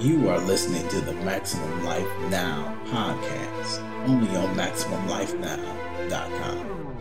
[0.00, 3.78] You are listening to the Maximum Life Now podcast,
[4.08, 6.93] only on MaximumLifeNow.com.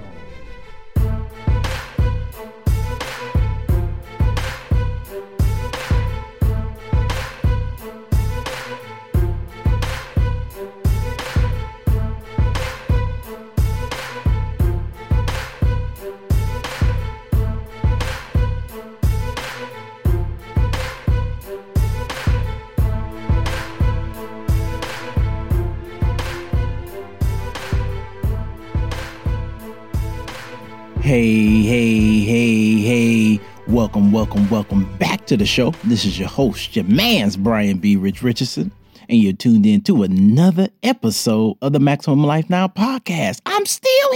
[34.34, 35.76] Welcome, welcome, back to the show.
[35.84, 37.96] This is your host, your man's Brian B.
[37.96, 38.72] Rich Richardson,
[39.08, 43.42] and you're tuned in to another episode of the Maximum Life Now podcast.
[43.46, 44.12] I'm still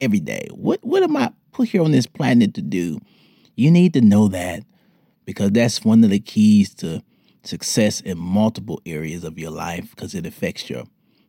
[0.01, 0.49] every day?
[0.53, 2.99] What what am I put here on this planet to do?
[3.57, 4.63] You need to know that
[5.27, 7.03] because that's one of the keys to
[7.43, 10.85] success in multiple areas of your life because it affects your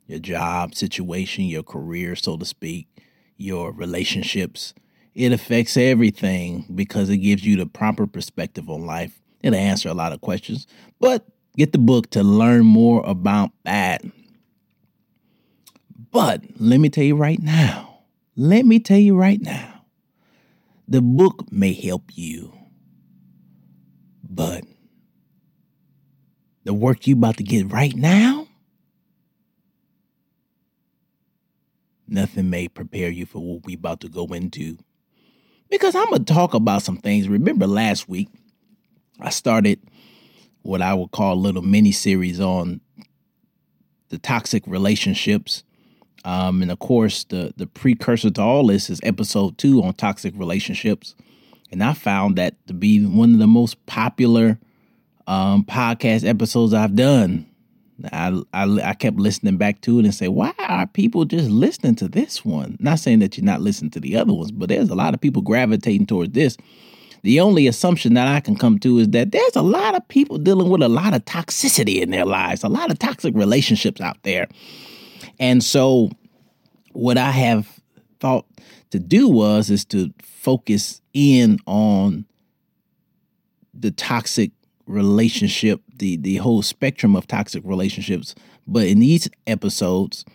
[0.08, 2.88] your job situation, your career, so to speak,
[3.36, 4.74] your relationships.
[5.14, 9.20] It affects everything because it gives you the proper perspective on life.
[9.44, 10.66] It'll answer a lot of questions.
[11.00, 11.26] But
[11.58, 14.04] get the book to learn more about that.
[16.12, 18.02] But let me tell you right now,
[18.36, 19.86] let me tell you right now,
[20.88, 22.54] the book may help you,
[24.24, 24.64] but
[26.64, 28.48] the work you about to get right now,
[32.08, 34.78] nothing may prepare you for what we about to go into.
[35.70, 37.28] Because I'm gonna talk about some things.
[37.28, 38.30] Remember last week,
[39.20, 39.80] I started
[40.64, 42.82] what I would call a little mini series on
[44.10, 45.64] the toxic relationships.
[46.26, 50.34] Um, and of course, the the precursor to all this is episode two on toxic
[50.38, 51.16] relationships.
[51.72, 54.60] And I found that to be one of the most popular
[55.28, 57.48] um, podcast episodes I've done.
[58.12, 61.96] I, I I kept listening back to it and say, why are people just listening
[61.96, 62.78] to this one?
[62.80, 65.22] Not saying that you're not listening to the other ones, but there's a lot of
[65.22, 66.58] people gravitating towards this
[67.24, 70.38] the only assumption that I can come to is that there's a lot of people
[70.38, 74.22] dealing with a lot of toxicity in their lives, a lot of toxic relationships out
[74.24, 74.48] there.
[75.40, 76.12] And so
[76.92, 77.80] what I have
[78.20, 78.46] thought
[78.92, 82.26] to do was is to focus in on
[83.74, 84.52] the toxic
[84.86, 88.36] relationship, the the whole spectrum of toxic relationships.
[88.68, 90.26] But in these episodes,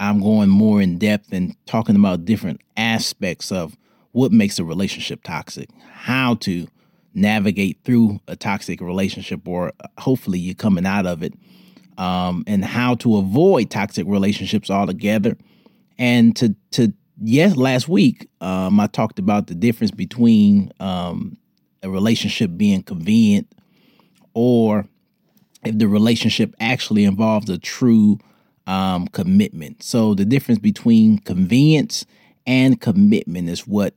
[0.00, 3.76] I'm going more in depth and talking about different aspects of
[4.12, 6.66] what makes a relationship toxic, how to
[7.14, 11.34] navigate through a toxic relationship, or hopefully you're coming out of it,
[11.98, 15.36] um, and how to avoid toxic relationships altogether.
[15.98, 21.36] And to to yes, last week um, I talked about the difference between um,
[21.82, 23.52] a relationship being convenient
[24.34, 24.86] or
[25.64, 28.18] if the relationship actually involves a true
[28.66, 29.82] um, commitment.
[29.82, 32.06] So the difference between convenience
[32.50, 33.94] and commitment is what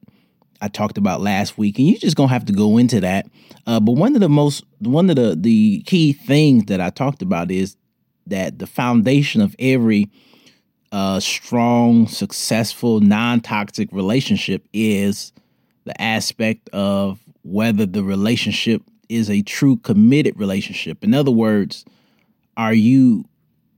[0.61, 3.25] I talked about last week, and you're just gonna have to go into that.
[3.65, 7.23] Uh, but one of the most, one of the the key things that I talked
[7.23, 7.75] about is
[8.27, 10.07] that the foundation of every
[10.91, 15.33] uh, strong, successful, non toxic relationship is
[15.85, 21.03] the aspect of whether the relationship is a true committed relationship.
[21.03, 21.85] In other words,
[22.55, 23.25] are you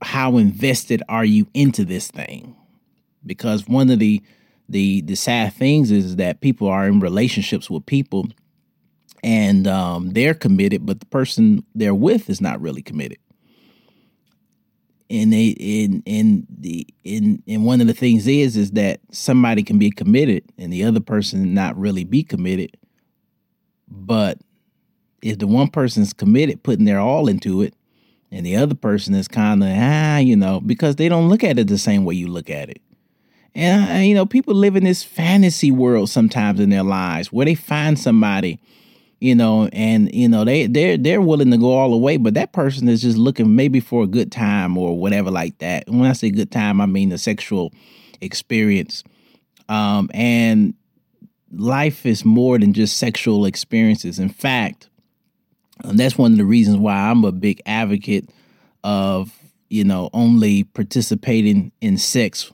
[0.02, 2.54] how invested are you into this thing?
[3.24, 4.22] Because one of the
[4.68, 8.28] the the sad things is that people are in relationships with people
[9.22, 13.18] and um, they're committed, but the person they're with is not really committed.
[15.08, 19.62] And they in in the in and one of the things is is that somebody
[19.62, 22.76] can be committed and the other person not really be committed.
[23.88, 24.38] But
[25.22, 27.74] if the one person's committed, putting their all into it,
[28.32, 31.58] and the other person is kind of ah, you know, because they don't look at
[31.58, 32.82] it the same way you look at it.
[33.56, 37.46] And uh, you know, people live in this fantasy world sometimes in their lives where
[37.46, 38.60] they find somebody
[39.18, 42.34] you know, and you know they they're they're willing to go all the way, but
[42.34, 45.86] that person is just looking maybe for a good time or whatever like that.
[45.86, 47.72] And when I say good time, I mean the sexual
[48.20, 49.02] experience.
[49.68, 50.74] Um, and
[51.50, 54.18] life is more than just sexual experiences.
[54.18, 54.88] In fact,
[55.82, 58.28] that's one of the reasons why I'm a big advocate
[58.84, 59.32] of
[59.70, 62.52] you know only participating in sex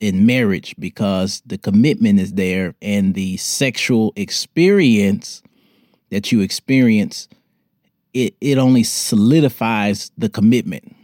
[0.00, 5.42] in marriage because the commitment is there and the sexual experience
[6.10, 7.28] that you experience,
[8.12, 10.96] it it only solidifies the commitment.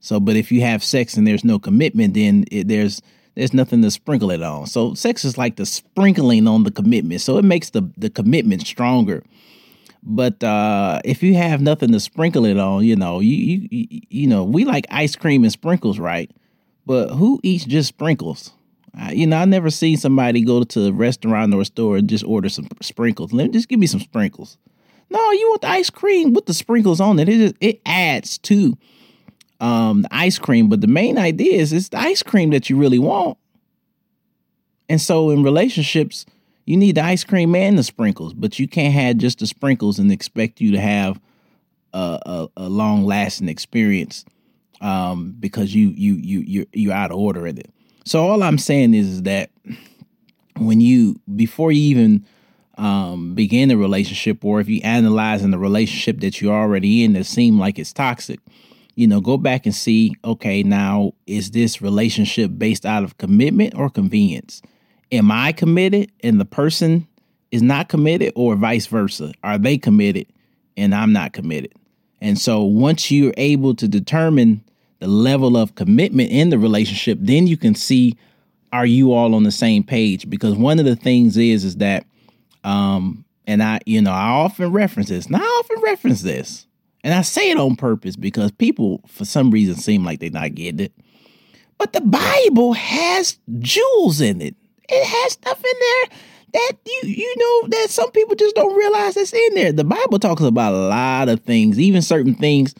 [0.00, 3.02] So, but if you have sex and there's no commitment, then it, there's
[3.34, 4.66] there's nothing to sprinkle it on.
[4.66, 7.20] So, sex is like the sprinkling on the commitment.
[7.22, 9.24] So it makes the the commitment stronger.
[10.02, 14.26] But uh, if you have nothing to sprinkle it on, you know, you you you
[14.28, 16.30] know, we like ice cream and sprinkles, right?
[16.86, 18.52] But who eats just sprinkles?
[19.10, 22.24] you know, I never seen somebody go to a restaurant or a store and just
[22.24, 23.32] order some sprinkles.
[23.32, 24.56] Let me just give me some sprinkles.
[25.10, 27.28] No, you want the ice cream with the sprinkles on it.
[27.28, 28.76] It just, it adds to
[29.60, 32.76] um, the ice cream, but the main idea is it's the ice cream that you
[32.76, 33.38] really want.
[34.88, 36.24] And so in relationships,
[36.64, 39.98] you need the ice cream and the sprinkles, but you can't have just the sprinkles
[39.98, 41.20] and expect you to have
[41.92, 44.24] a, a, a long lasting experience
[44.80, 47.70] um, because you you you you're, you're out of order in it.
[48.04, 49.50] So all I'm saying is, is that
[50.58, 52.24] when you before you even
[52.78, 57.14] um, begin a relationship, or if you analyze in the relationship that you're already in
[57.14, 58.38] that seem like it's toxic,
[58.94, 60.14] you know, go back and see.
[60.24, 64.62] Okay, now is this relationship based out of commitment or convenience?
[65.12, 67.06] Am I committed and the person
[67.50, 69.32] is not committed, or vice versa?
[69.42, 70.26] Are they committed
[70.76, 71.72] and I'm not committed?
[72.20, 74.64] And so once you're able to determine
[75.00, 78.16] the level of commitment in the relationship, then you can see
[78.72, 80.28] are you all on the same page?
[80.28, 82.04] Because one of the things is is that
[82.64, 85.30] um and I you know I often reference this.
[85.30, 86.66] Now I often reference this.
[87.04, 90.54] And I say it on purpose because people for some reason seem like they're not
[90.54, 90.92] getting it.
[91.78, 94.56] But the Bible has jewels in it.
[94.88, 96.18] It has stuff in there
[96.56, 99.72] that you you know that some people just don't realize that's in there.
[99.72, 102.74] The Bible talks about a lot of things, even certain things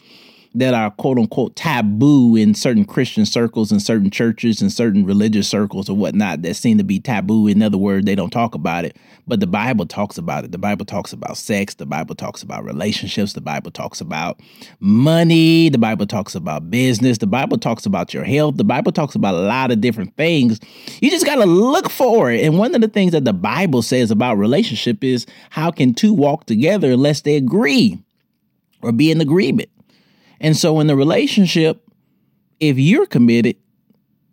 [0.56, 5.46] that are quote unquote taboo in certain Christian circles and certain churches and certain religious
[5.46, 7.46] circles or whatnot that seem to be taboo.
[7.46, 10.52] In other words, they don't talk about it, but the Bible talks about it.
[10.52, 11.74] The Bible talks about sex.
[11.74, 13.34] The Bible talks about relationships.
[13.34, 14.40] The Bible talks about
[14.80, 15.68] money.
[15.68, 17.18] The Bible talks about business.
[17.18, 18.56] The Bible talks about your health.
[18.56, 20.58] The Bible talks about a lot of different things.
[21.02, 22.42] You just got to look for it.
[22.42, 26.14] And one of the things that the Bible says about relationship is how can two
[26.14, 28.02] walk together unless they agree
[28.80, 29.68] or be in agreement?
[30.40, 31.82] And so in the relationship,
[32.60, 33.56] if you're committed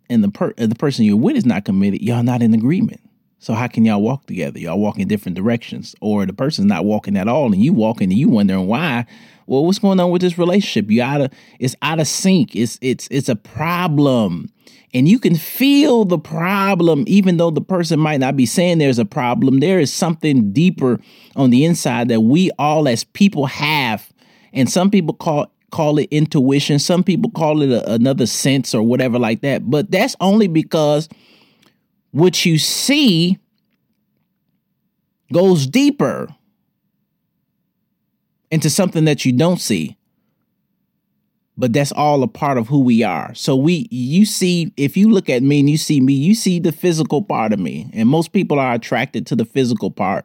[0.08, 3.00] and the per- the person you're with is not committed, y'all not in agreement.
[3.38, 4.58] So how can y'all walk together?
[4.58, 8.10] Y'all walk in different directions, or the person's not walking at all, and you walking
[8.10, 9.04] and you wondering why.
[9.46, 10.90] Well, what's going on with this relationship?
[10.90, 12.56] You out of it's out of sync.
[12.56, 14.50] It's it's it's a problem,
[14.94, 18.98] and you can feel the problem, even though the person might not be saying there's
[18.98, 19.60] a problem.
[19.60, 20.98] There is something deeper
[21.36, 24.10] on the inside that we all as people have,
[24.54, 26.78] and some people call call it intuition.
[26.78, 29.68] Some people call it a, another sense or whatever like that.
[29.68, 31.08] But that's only because
[32.12, 33.38] what you see
[35.32, 36.28] goes deeper
[38.52, 39.98] into something that you don't see.
[41.56, 43.34] But that's all a part of who we are.
[43.34, 46.60] So we you see if you look at me and you see me, you see
[46.60, 47.90] the physical part of me.
[47.92, 50.24] And most people are attracted to the physical part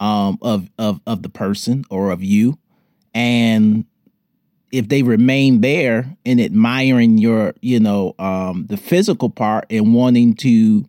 [0.00, 2.58] um, of of of the person or of you.
[3.14, 3.84] And
[4.70, 10.34] if they remain there and admiring your, you know, um, the physical part and wanting
[10.34, 10.84] to,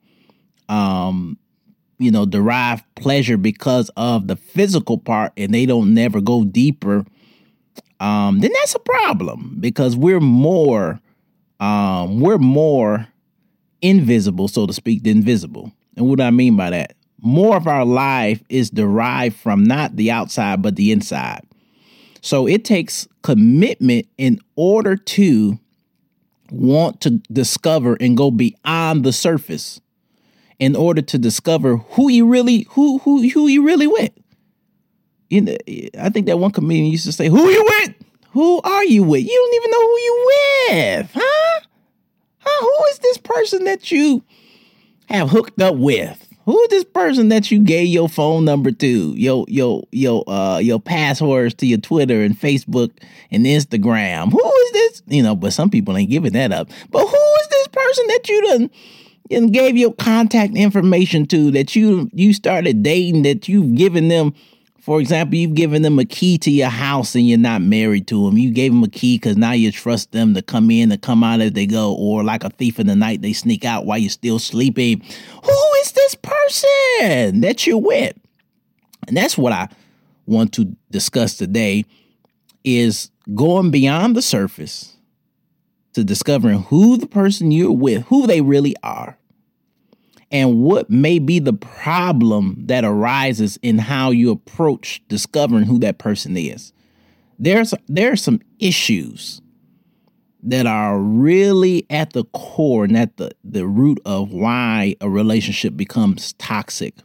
[0.69, 1.37] um,
[1.97, 7.05] you know, derive pleasure because of the physical part, and they don't never go deeper,
[7.99, 10.99] um, then that's a problem because we're more,
[11.59, 13.07] um, we're more
[13.81, 15.71] invisible, so to speak, than visible.
[15.95, 16.95] And what I mean by that?
[17.19, 21.41] More of our life is derived from not the outside, but the inside.
[22.21, 25.59] So it takes commitment in order to
[26.51, 29.81] want to discover and go beyond the surface
[30.59, 34.11] in order to discover who you really who who who you really with.
[35.29, 35.55] you know,
[35.97, 37.95] I think that one comedian used to say, "Who you with?
[38.31, 39.23] Who are you with?
[39.23, 41.59] You don't even know who you with, huh?
[42.39, 42.65] Huh?
[42.65, 44.23] Who is this person that you
[45.07, 46.27] have hooked up with?
[46.51, 50.57] Who is this person that you gave your phone number to, your your your uh
[50.57, 52.91] your passwords to your Twitter and Facebook
[53.31, 54.33] and Instagram?
[54.33, 55.01] Who is this?
[55.07, 56.69] You know, but some people ain't giving that up.
[56.89, 58.69] But who is this person that you done
[59.31, 64.33] and gave your contact information to that you you started dating that you've given them
[64.81, 68.25] for example, you've given them a key to your house and you're not married to
[68.25, 68.37] them.
[68.37, 71.23] You gave them a key because now you trust them to come in and come
[71.23, 73.99] out as they go, or like a thief in the night, they sneak out while
[73.99, 75.01] you're still sleeping.
[75.43, 78.17] Who is this person that you're with?
[79.07, 79.69] And that's what I
[80.25, 81.85] want to discuss today
[82.63, 84.97] is going beyond the surface
[85.93, 89.17] to discovering who the person you're with, who they really are
[90.31, 95.97] and what may be the problem that arises in how you approach discovering who that
[95.97, 96.71] person is.
[97.37, 99.41] There's there are some issues
[100.43, 105.77] that are really at the core and at the, the root of why a relationship
[105.77, 106.95] becomes toxic.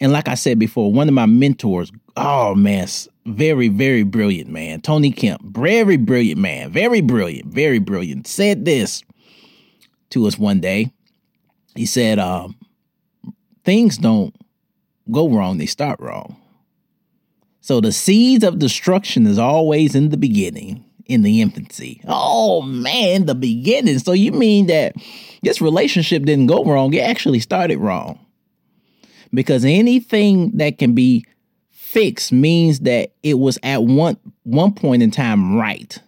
[0.00, 2.88] And like I said before, one of my mentors, oh man,
[3.26, 9.02] very, very brilliant man, Tony Kemp, very brilliant man, very brilliant, very brilliant, said this
[10.10, 10.92] to us one day
[11.74, 12.56] he said, um,
[13.64, 14.34] things don't
[15.10, 16.36] go wrong, they start wrong.
[17.60, 22.00] So the seeds of destruction is always in the beginning, in the infancy.
[22.06, 23.98] Oh man, the beginning.
[24.00, 24.94] So you mean that
[25.42, 28.18] this relationship didn't go wrong, it actually started wrong.
[29.32, 31.24] Because anything that can be
[31.70, 35.98] fixed means that it was at one one point in time right.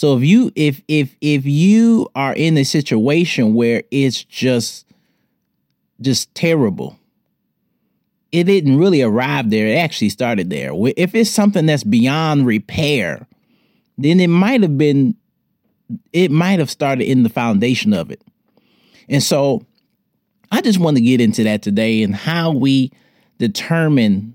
[0.00, 4.86] So if you if if if you are in a situation where it's just
[6.00, 6.98] just terrible,
[8.32, 9.66] it didn't really arrive there.
[9.66, 10.70] It actually started there.
[10.96, 13.26] If it's something that's beyond repair,
[13.98, 15.16] then it might have been
[16.14, 18.22] it might have started in the foundation of it.
[19.06, 19.66] And so
[20.50, 22.90] I just want to get into that today and how we
[23.36, 24.34] determine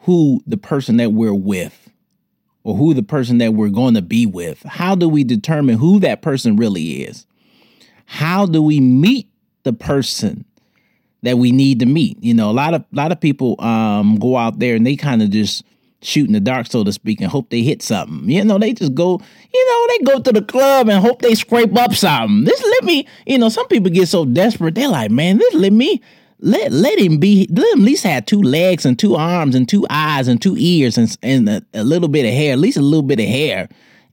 [0.00, 1.87] who the person that we're with
[2.64, 4.62] or who the person that we're going to be with.
[4.64, 7.26] How do we determine who that person really is?
[8.06, 9.28] How do we meet
[9.64, 10.44] the person
[11.22, 12.22] that we need to meet?
[12.22, 14.96] You know, a lot of a lot of people um, go out there and they
[14.96, 15.64] kind of just
[16.00, 18.28] shoot in the dark, so to speak, and hope they hit something.
[18.30, 19.20] You know, they just go,
[19.52, 22.44] you know, they go to the club and hope they scrape up something.
[22.44, 25.72] This let me, you know, some people get so desperate, they're like, man, this let
[25.72, 26.00] me
[26.40, 29.68] let let him be let him at least have two legs and two arms and
[29.68, 32.76] two eyes and two ears and and a, a little bit of hair at least
[32.76, 33.68] a little bit of hair.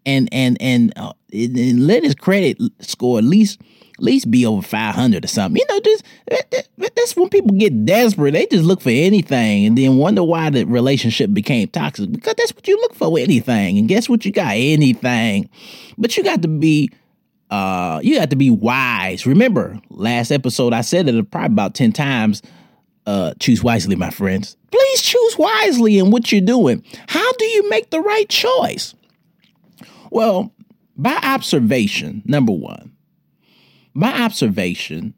[0.07, 3.59] And and and, uh, and let his credit score at least
[3.97, 5.59] at least be over 500 or something.
[5.59, 6.03] You know just
[6.95, 8.31] that's when people get desperate.
[8.31, 12.11] They just look for anything and then wonder why the relationship became toxic.
[12.11, 13.77] Because that's what you look for anything.
[13.77, 14.25] And guess what?
[14.25, 15.49] You got anything.
[15.97, 16.91] But you got to be
[17.49, 19.25] uh, you have to be wise.
[19.25, 22.41] Remember, last episode I said it probably about 10 times.
[23.05, 24.57] Uh, choose wisely, my friends.
[24.71, 26.83] Please choose wisely in what you're doing.
[27.07, 28.95] How do you make the right choice?
[30.09, 30.51] Well,
[30.97, 32.93] by observation, number one,
[33.93, 35.13] by observation,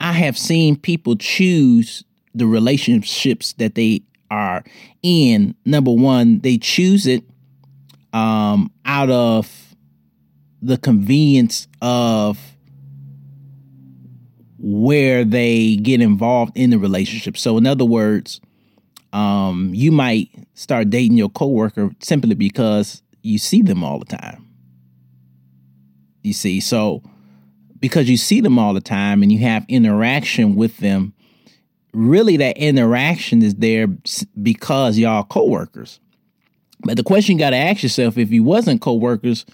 [0.00, 4.64] I have seen people choose the relationships that they are
[5.02, 5.54] in.
[5.64, 7.22] Number one, they choose it
[8.12, 9.63] um, out of
[10.64, 12.38] the convenience of
[14.58, 17.36] where they get involved in the relationship.
[17.36, 18.40] So, in other words,
[19.12, 24.48] um, you might start dating your coworker simply because you see them all the time.
[26.22, 27.02] You see, so
[27.78, 31.12] because you see them all the time and you have interaction with them,
[31.92, 33.86] really that interaction is there
[34.42, 36.00] because y'all coworkers.
[36.80, 39.44] But the question you got to ask yourself if you wasn't coworkers,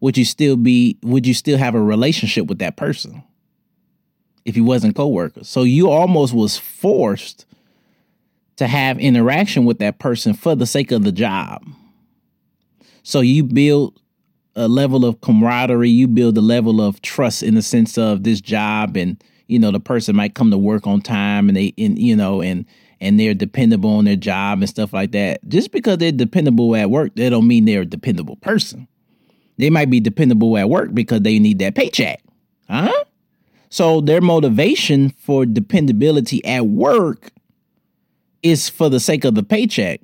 [0.00, 3.22] would you still be would you still have a relationship with that person
[4.44, 7.46] if he wasn't co-workers so you almost was forced
[8.56, 11.64] to have interaction with that person for the sake of the job.
[13.02, 14.00] So you build
[14.58, 18.40] a level of camaraderie you build a level of trust in the sense of this
[18.40, 21.98] job and you know the person might come to work on time and they and
[21.98, 22.64] you know and
[22.98, 25.46] and they're dependable on their job and stuff like that.
[25.46, 28.88] Just because they're dependable at work that don't mean they're a dependable person
[29.58, 32.22] they might be dependable at work because they need that paycheck.
[32.68, 33.04] Huh?
[33.68, 37.30] So their motivation for dependability at work
[38.42, 40.00] is for the sake of the paycheck.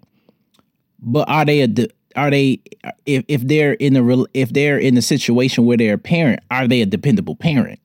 [1.01, 1.69] But are they a
[2.15, 2.61] are they
[3.07, 6.69] if if they're in a if they're in a situation where they're a parent, are
[6.69, 7.81] they a dependable parent?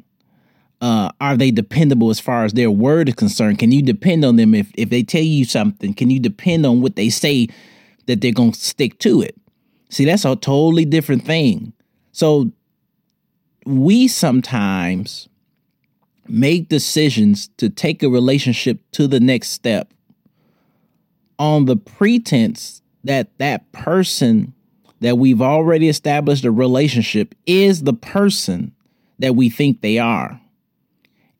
[0.82, 3.60] uh, are they dependable as far as their word is concerned?
[3.60, 5.94] Can you depend on them if if they tell you something?
[5.94, 7.48] Can you depend on what they say
[8.06, 9.36] that they're gonna stick to it?
[9.90, 11.74] See, that's a totally different thing.
[12.12, 12.52] So
[13.66, 15.30] we sometimes
[16.28, 19.94] make decisions to take a relationship to the next step
[21.40, 24.54] on the pretense that that person
[25.00, 28.74] that we've already established a relationship is the person
[29.20, 30.40] that we think they are.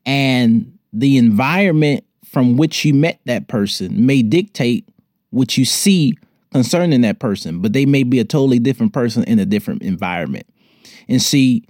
[0.06, 4.88] And the environment from which you met that person may dictate
[5.32, 6.18] what you see
[6.52, 10.48] concerning that person, but they may be a totally different person in a different environment.
[11.08, 11.66] And see,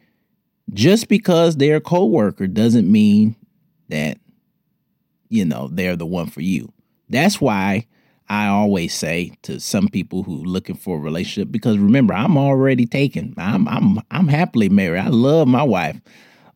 [0.74, 3.36] just because they're a coworker doesn't mean
[3.90, 4.18] that
[5.30, 6.72] you know they're the one for you.
[7.10, 7.88] That's why
[8.30, 12.86] I always say to some people who looking for a relationship because remember I'm already
[12.86, 13.34] taken.
[13.38, 15.00] I'm I'm I'm happily married.
[15.00, 16.00] I love my wife.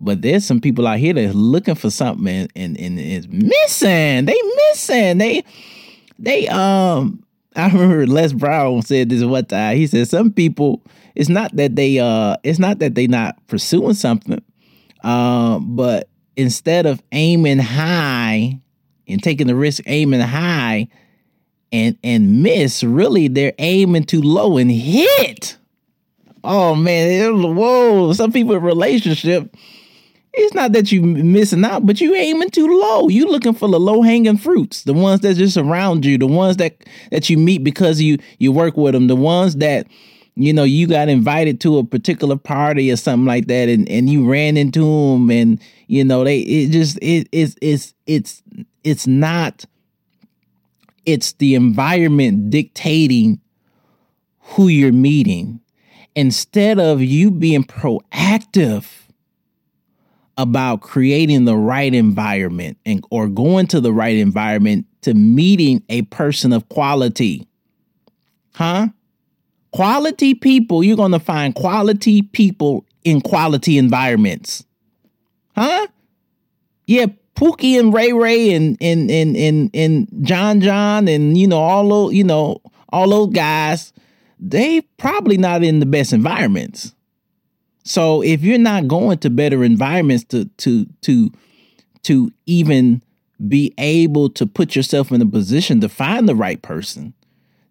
[0.03, 4.25] But there's some people out here that's looking for something and, and, and is missing.
[4.25, 4.35] They
[4.69, 5.19] missing.
[5.19, 5.43] They
[6.17, 7.23] they um
[7.55, 9.77] I remember Les Brown said this one time.
[9.77, 10.81] He said some people
[11.15, 14.41] it's not that they uh it's not that they not pursuing something.
[15.03, 18.59] Uh, but instead of aiming high
[19.07, 20.87] and taking the risk aiming high,
[21.71, 25.57] and and miss, really they're aiming too low and hit.
[26.43, 28.13] Oh man, whoa!
[28.13, 29.55] Some people in relationship,
[30.33, 33.09] it's not that you missing out, but you aiming too low.
[33.09, 36.57] You looking for the low hanging fruits, the ones that just around you, the ones
[36.57, 36.77] that
[37.11, 39.87] that you meet because you you work with them, the ones that
[40.35, 44.09] you know you got invited to a particular party or something like that, and and
[44.09, 48.41] you ran into them, and you know they it just it it's it's it's
[48.83, 49.65] it's not
[51.05, 53.41] it's the environment dictating
[54.39, 55.59] who you're meeting
[56.15, 59.00] instead of you being proactive
[60.37, 66.03] about creating the right environment and or going to the right environment to meeting a
[66.03, 67.47] person of quality.
[68.55, 68.87] Huh?
[69.71, 74.65] Quality people you're going to find quality people in quality environments.
[75.55, 75.87] Huh?
[76.85, 77.07] Yeah
[77.41, 81.89] Pookie and Ray Ray and and and and and John John and you know all
[81.89, 83.93] those you know all those guys,
[84.39, 86.93] they probably not in the best environments.
[87.83, 91.31] So if you're not going to better environments to to to
[92.03, 93.01] to even
[93.47, 97.13] be able to put yourself in a position to find the right person,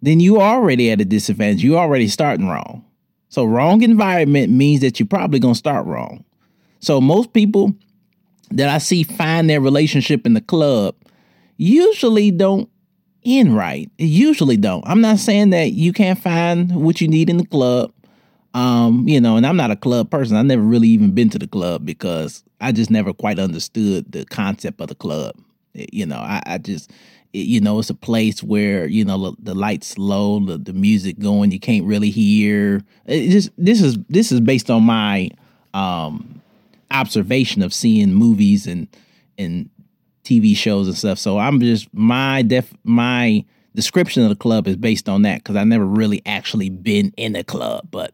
[0.03, 1.63] then you already at a disadvantage.
[1.63, 2.85] You already starting wrong.
[3.29, 6.25] So wrong environment means that you're probably gonna start wrong.
[6.81, 7.75] So most people
[8.51, 10.97] that I see find their relationship in the club
[11.57, 12.69] usually don't
[13.25, 13.91] end right.
[13.99, 14.83] It usually don't.
[14.87, 17.93] I'm not saying that you can't find what you need in the club.
[18.53, 20.37] Um, you know, and I'm not a club person.
[20.37, 24.25] I've never really even been to the club because I just never quite understood the
[24.25, 25.37] concept of the club.
[25.75, 26.91] You know, I, I just
[27.33, 31.53] you know, it's a place where you know the lights low, the, the music going,
[31.53, 32.83] you can't really hear.
[33.07, 35.31] It just this is this is based on my
[35.73, 36.43] um
[36.91, 38.89] observation of seeing movies and
[39.39, 39.71] and
[40.25, 41.19] TV shows and stuff.
[41.19, 43.45] So I'm just my def my
[43.77, 47.37] description of the club is based on that because I never really actually been in
[47.37, 47.87] a club.
[47.93, 48.13] But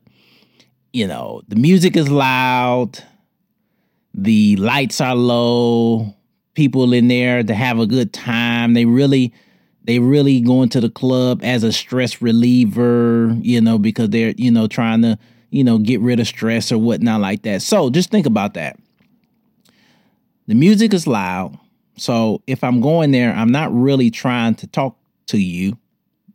[0.96, 3.02] you know, the music is loud,
[4.14, 6.14] the lights are low,
[6.54, 8.72] people in there to have a good time.
[8.72, 9.35] They really
[9.85, 14.50] they really go into the club as a stress reliever, you know, because they're, you
[14.50, 15.18] know, trying to
[15.50, 17.62] you know, get rid of stress or whatnot like that.
[17.62, 18.78] So just think about that.
[20.48, 21.59] The music is loud.
[21.96, 25.78] So if I'm going there, I'm not really trying to talk to you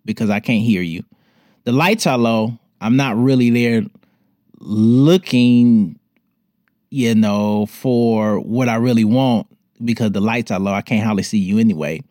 [0.05, 1.03] because I can't hear you.
[1.63, 2.57] The lights are low.
[2.79, 3.83] I'm not really there
[4.61, 5.99] looking,
[6.89, 9.47] you know, for what I really want
[9.83, 10.73] because the lights are low.
[10.73, 12.01] I can't hardly see you anyway.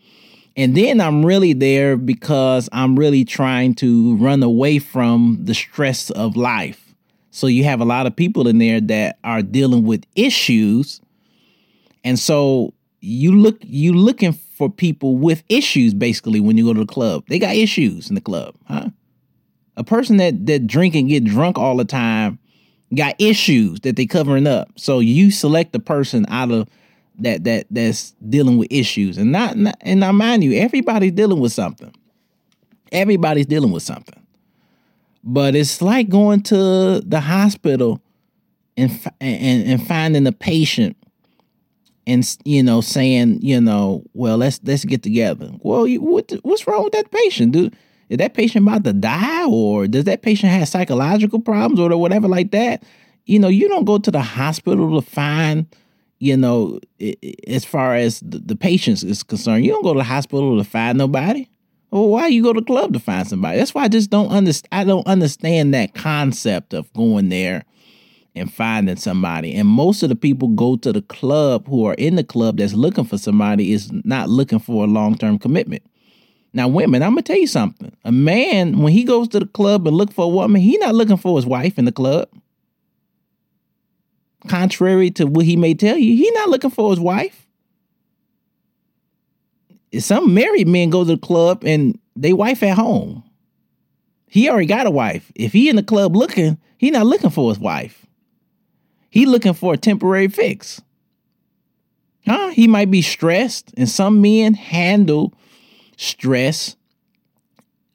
[0.57, 6.11] And then I'm really there because I'm really trying to run away from the stress
[6.11, 6.95] of life.
[7.31, 11.01] So you have a lot of people in there that are dealing with issues.
[12.03, 16.81] And so you look you looking for people with issues basically when you go to
[16.81, 17.25] the club.
[17.29, 18.91] They got issues in the club, huh?
[19.77, 22.40] A person that that drink and get drunk all the time
[22.95, 24.69] got issues that they covering up.
[24.77, 26.69] So you select the person out of
[27.21, 29.19] that that that's dealing with issues.
[29.19, 31.95] And not, not and I mind you, everybody's dealing with something.
[32.93, 34.19] Everybody's dealing with something.
[35.23, 38.01] But it's like going to the hospital
[38.77, 40.97] and and and finding a patient
[42.07, 45.51] and you know saying you know well let's let's get together.
[45.61, 47.77] Well, you, what what's wrong with that patient, dude?
[48.11, 52.29] Is that patient about to die, or does that patient have psychological problems, or whatever
[52.29, 52.83] like that?
[53.25, 55.67] You know, you don't go to the hospital to find
[56.21, 56.79] you know,
[57.47, 60.99] as far as the, patients is concerned, you don't go to the hospital to find
[60.99, 61.49] nobody.
[61.91, 63.59] Well, why you go to the club to find somebody?
[63.59, 64.69] That's why I just don't understand.
[64.71, 67.65] I don't understand that concept of going there
[68.35, 69.55] and finding somebody.
[69.55, 72.75] And most of the people go to the club who are in the club that's
[72.75, 75.83] looking for somebody is not looking for a long term commitment.
[76.53, 77.97] Now, women, I'm gonna tell you something.
[78.05, 80.95] A man, when he goes to the club and look for a woman, he not
[80.95, 82.29] looking for his wife in the club.
[84.49, 87.47] Contrary to what he may tell you, he not looking for his wife
[89.99, 93.25] some married men go to the club and they wife at home.
[94.29, 95.33] He already got a wife.
[95.35, 98.07] If he in the club looking, he not looking for his wife.
[99.11, 100.81] He looking for a temporary fix.
[102.27, 102.51] Huh?
[102.51, 105.35] He might be stressed, and some men handle
[106.01, 106.77] stress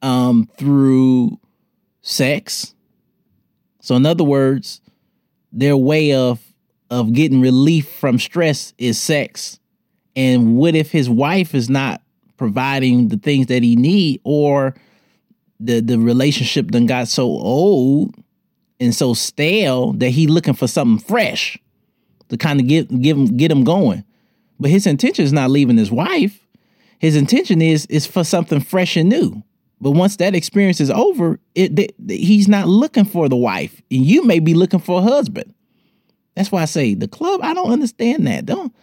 [0.04, 1.40] um, through
[2.02, 2.76] sex.
[3.82, 4.80] So, in other words,
[5.52, 6.40] their way of
[6.92, 9.60] of getting relief from stress is sex.
[10.16, 12.02] And what if his wife is not
[12.38, 14.76] providing the things that he need or
[15.60, 18.14] the the relationship then got so old
[18.80, 21.58] and so stale that he looking for something fresh
[22.30, 24.04] to kind of get give him get him going.
[24.60, 26.45] But his intention is not leaving his wife.
[27.06, 29.44] His intention is is for something fresh and new.
[29.80, 34.24] But once that experience is over, it, he's not looking for the wife, and you
[34.24, 35.54] may be looking for a husband.
[36.36, 37.42] That's why I say the club.
[37.44, 38.48] I don't understand that.
[38.48, 38.74] Don't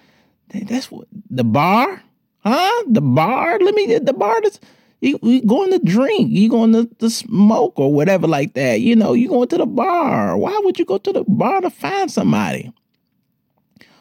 [0.55, 2.01] that's what the bar,
[2.45, 2.85] huh?
[2.87, 3.59] The bar.
[3.59, 4.41] Let me the bar.
[4.41, 4.61] That's
[5.01, 6.31] you, you going to drink.
[6.31, 8.83] You going to, to smoke or whatever like that.
[8.83, 10.37] You know, you going to the bar.
[10.37, 12.73] Why would you go to the bar to find somebody?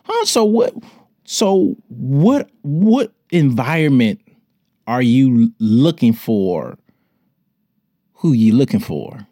[0.04, 0.26] Huh?
[0.26, 0.76] So what?
[1.24, 2.52] So what?
[2.62, 4.20] What environment
[4.88, 6.78] are you looking for?
[8.16, 9.26] Who you looking for?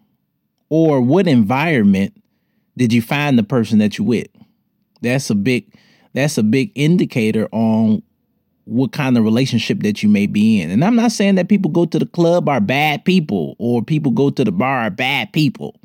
[0.69, 2.13] Or what environment
[2.77, 4.27] did you find the person that you with?
[5.01, 5.73] That's a big
[6.13, 8.01] that's a big indicator on
[8.65, 10.69] what kind of relationship that you may be in.
[10.69, 14.11] And I'm not saying that people go to the club are bad people or people
[14.11, 15.75] go to the bar are bad people.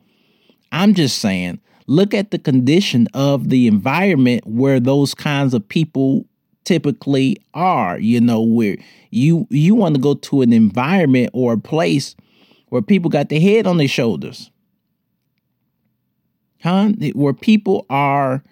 [0.72, 6.26] I'm just saying look at the condition of the environment where those kinds of people
[6.64, 8.76] typically are, you know, where
[9.10, 12.16] you you want to go to an environment or a place
[12.68, 14.50] where people got their head on their shoulders.
[16.62, 16.90] Huh?
[17.14, 18.42] Where people are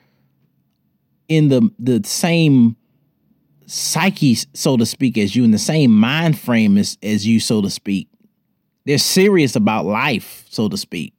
[1.28, 2.76] in the the same
[3.66, 7.62] psyche, so to speak, as you, in the same mind frame as, as you, so
[7.62, 8.08] to speak.
[8.84, 11.14] They're serious about life, so to speak.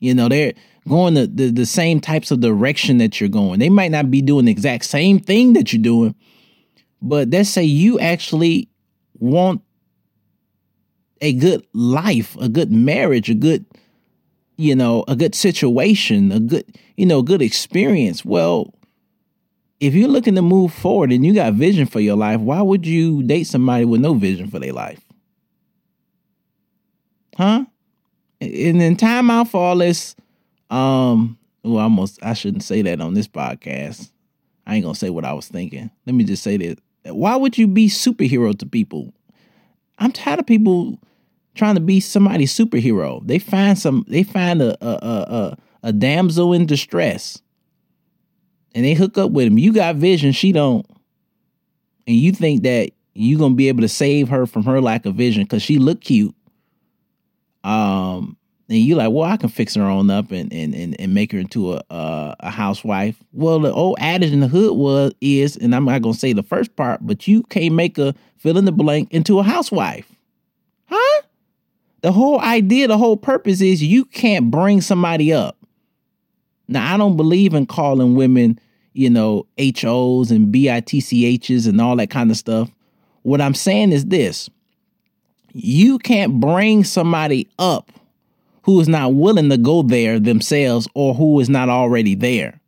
[0.00, 0.52] You know, they're
[0.88, 3.60] going the, the, the same types of direction that you're going.
[3.60, 6.14] They might not be doing the exact same thing that you're doing,
[7.00, 8.68] but let's say you actually
[9.18, 9.62] want
[11.20, 13.64] a good life, a good marriage, a good,
[14.56, 16.64] you know, a good situation, a good,
[16.96, 18.24] you know, good experience.
[18.24, 18.74] Well,
[19.78, 22.86] if you're looking to move forward and you got vision for your life, why would
[22.86, 25.00] you date somebody with no vision for their life?
[27.36, 27.64] Huh?
[28.40, 30.14] And then time out for all this.
[30.72, 34.10] Um, well, almost I shouldn't say that on this podcast.
[34.66, 35.90] I ain't gonna say what I was thinking.
[36.06, 36.76] Let me just say this.
[37.04, 39.12] Why would you be superhero to people?
[39.98, 40.98] I'm tired of people
[41.54, 43.24] trying to be somebody's superhero.
[43.26, 47.42] They find some they find a a a, a, a damsel in distress
[48.74, 49.58] and they hook up with him.
[49.58, 50.86] You got vision, she don't.
[52.06, 55.14] And you think that you gonna be able to save her from her lack of
[55.14, 56.34] vision because she look cute.
[57.62, 58.36] Um,
[58.72, 61.32] and you like, well, I can fix her on up and and and, and make
[61.32, 63.22] her into a, a, a housewife.
[63.32, 66.42] Well, the old adage in the hood was is, and I'm not gonna say the
[66.42, 70.10] first part, but you can't make a fill in the blank into a housewife,
[70.86, 71.22] huh?
[72.00, 75.58] The whole idea, the whole purpose is you can't bring somebody up.
[76.66, 78.58] Now, I don't believe in calling women,
[78.94, 82.70] you know, HOs and BITCHs and all that kind of stuff.
[83.20, 84.48] What I'm saying is this
[85.52, 87.92] you can't bring somebody up
[88.62, 92.60] who is not willing to go there themselves or who is not already there.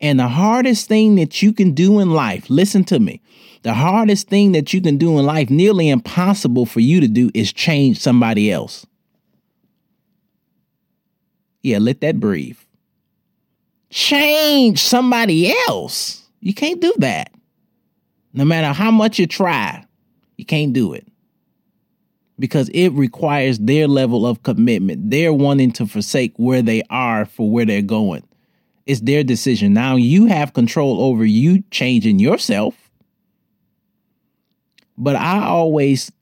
[0.00, 3.20] And the hardest thing that you can do in life, listen to me,
[3.62, 7.30] the hardest thing that you can do in life, nearly impossible for you to do,
[7.34, 8.86] is change somebody else.
[11.62, 12.58] Yeah, let that breathe
[13.90, 16.26] change somebody else.
[16.40, 17.32] You can't do that.
[18.32, 19.84] No matter how much you try,
[20.36, 21.06] you can't do it.
[22.38, 25.10] Because it requires their level of commitment.
[25.10, 28.22] They're wanting to forsake where they are for where they're going.
[28.86, 29.74] It's their decision.
[29.74, 32.74] Now you have control over you changing yourself.
[34.96, 36.12] But I always,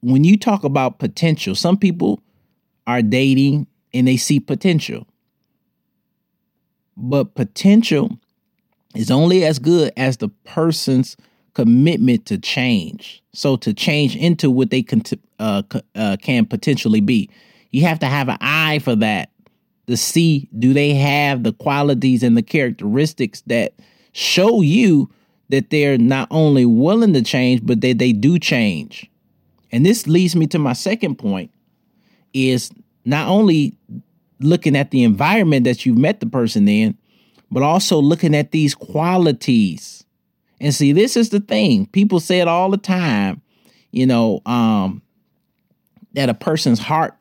[0.00, 2.20] when you talk about potential, some people
[2.86, 5.06] are dating and they see potential
[6.96, 8.18] but potential
[8.94, 11.16] is only as good as the person's
[11.56, 13.22] commitment to change.
[13.32, 15.02] So to change into what they can,
[15.38, 15.62] uh,
[15.94, 17.30] uh, can potentially be,
[17.70, 19.30] you have to have an eye for that
[19.86, 23.72] to see do they have the qualities and the characteristics that
[24.12, 25.10] show you
[25.48, 29.10] that they're not only willing to change, but that they do change.
[29.72, 31.50] And this leads me to my second point
[32.34, 32.70] is
[33.06, 33.78] not only
[34.40, 36.98] looking at the environment that you've met the person in,
[37.50, 40.02] but also looking at these qualities
[40.60, 41.86] and see, this is the thing.
[41.86, 43.42] People say it all the time,
[43.90, 45.02] you know, um,
[46.14, 47.14] that a person's heart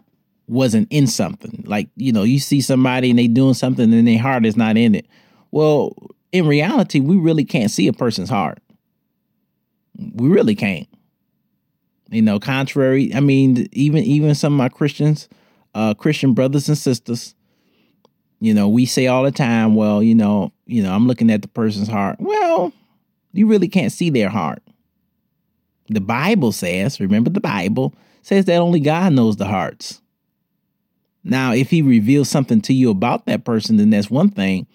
[0.47, 1.63] wasn't in something.
[1.65, 4.77] Like, you know, you see somebody and they doing something and their heart is not
[4.77, 5.05] in it.
[5.51, 5.95] Well,
[6.31, 8.59] in reality, we really can't see a person's heart.
[10.13, 10.87] We really can't.
[12.09, 15.27] You know, contrary, I mean, even even some of my Christians,
[15.73, 17.33] uh, Christian brothers and sisters,
[18.39, 21.41] you know, we say all the time, well, you know, you know, I'm looking at
[21.41, 22.17] the person's heart.
[22.19, 22.71] Well,
[23.37, 24.63] you really can't see their heart.
[25.89, 30.01] The Bible says, remember the Bible says that only God knows the hearts.
[31.23, 34.67] Now, if he reveals something to you about that person, then that's one thing.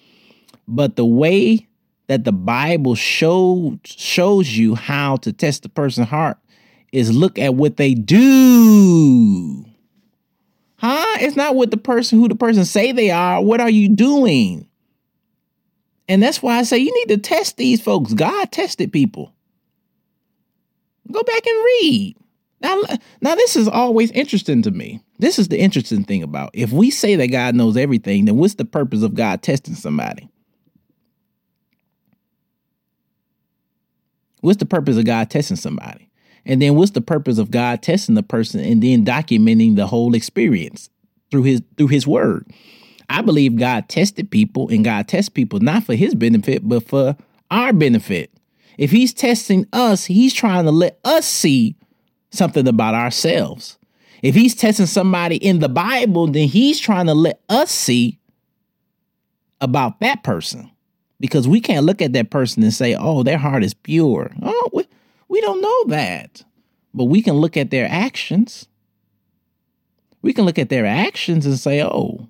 [0.68, 1.68] But the way
[2.08, 6.38] that the Bible shows shows you how to test the person's heart
[6.92, 9.64] is look at what they do.
[10.76, 11.18] Huh?
[11.20, 13.42] It's not what the person who the person say they are.
[13.42, 14.66] What are you doing?
[16.10, 18.14] And that's why I say you need to test these folks.
[18.14, 19.32] God tested people.
[21.08, 22.16] Go back and read.
[22.60, 22.82] Now,
[23.20, 25.04] now this is always interesting to me.
[25.20, 28.54] This is the interesting thing about if we say that God knows everything, then what's
[28.54, 30.28] the purpose of God testing somebody?
[34.40, 36.10] What's the purpose of God testing somebody?
[36.44, 40.16] And then what's the purpose of God testing the person and then documenting the whole
[40.16, 40.90] experience
[41.30, 42.50] through his through his word?
[43.10, 47.16] I believe God tested people and God tests people not for his benefit, but for
[47.50, 48.32] our benefit.
[48.78, 51.76] If he's testing us, he's trying to let us see
[52.30, 53.78] something about ourselves.
[54.22, 58.18] If he's testing somebody in the Bible, then he's trying to let us see
[59.60, 60.70] about that person.
[61.18, 64.30] Because we can't look at that person and say, oh, their heart is pure.
[64.40, 64.86] Oh, we,
[65.28, 66.44] we don't know that.
[66.94, 68.68] But we can look at their actions.
[70.22, 72.28] We can look at their actions and say, oh,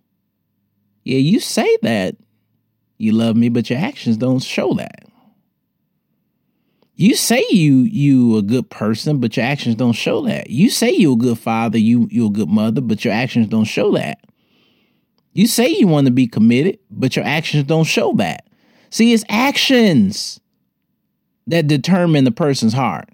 [1.10, 2.14] yeah, you say that
[2.96, 5.06] you love me, but your actions don't show that.
[6.94, 10.50] You say you you a good person, but your actions don't show that.
[10.50, 13.64] You say you're a good father, you you a good mother, but your actions don't
[13.64, 14.20] show that.
[15.32, 18.46] You say you want to be committed, but your actions don't show that.
[18.90, 20.38] See, it's actions
[21.48, 23.08] that determine the person's heart.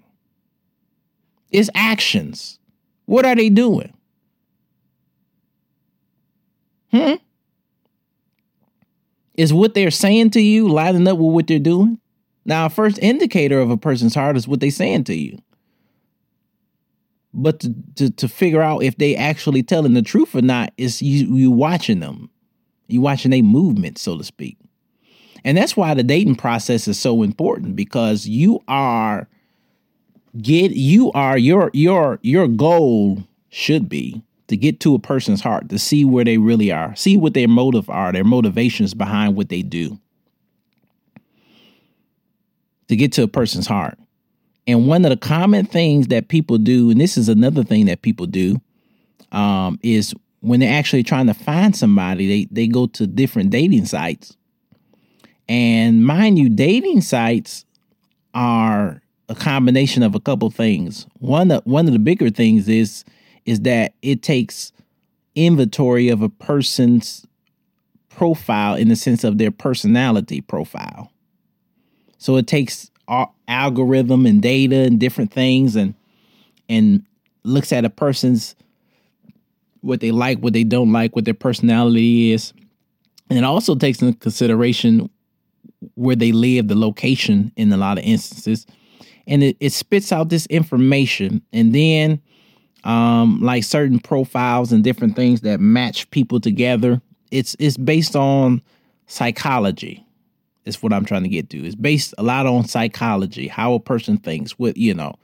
[1.49, 2.59] It's actions.
[3.05, 3.91] What are they doing?
[6.91, 7.15] Hmm?
[9.37, 11.99] Is what they're saying to you lining up with what they're doing?
[12.45, 15.37] Now, a first indicator of a person's heart is what they're saying to you.
[17.33, 21.01] But to, to, to figure out if they actually telling the truth or not is
[21.01, 22.31] you you watching them.
[22.87, 24.57] You watching their movement, so to speak.
[25.43, 29.27] And that's why the dating process is so important because you are
[30.41, 35.69] get you are your your your goal should be to get to a person's heart,
[35.69, 39.49] to see where they really are, see what their motive are, their motivations behind what
[39.49, 39.99] they do.
[42.87, 43.97] To get to a person's heart.
[44.65, 48.01] And one of the common things that people do, and this is another thing that
[48.01, 48.61] people do,
[49.31, 53.85] um, is when they're actually trying to find somebody, they they go to different dating
[53.85, 54.35] sites.
[55.49, 57.65] And mind you, dating sites
[58.33, 61.07] are a combination of a couple things.
[61.19, 63.03] One of, one of the bigger things is
[63.47, 64.71] is that it takes
[65.33, 67.25] inventory of a person's
[68.09, 71.11] profile in the sense of their personality profile.
[72.19, 72.91] So it takes
[73.47, 75.95] algorithm and data and different things and
[76.67, 77.05] and
[77.43, 78.55] looks at a person's
[79.79, 82.51] what they like, what they don't like, what their personality is.
[83.29, 85.09] And it also takes into consideration
[85.93, 88.65] where they live, the location in a lot of instances.
[89.27, 91.41] And it, it spits out this information.
[91.53, 92.21] And then
[92.83, 97.01] um, like certain profiles and different things that match people together.
[97.31, 98.61] It's it's based on
[99.07, 100.03] psychology.
[100.65, 101.65] Is what I'm trying to get to.
[101.65, 104.59] It's based a lot on psychology, how a person thinks.
[104.59, 105.15] What you know.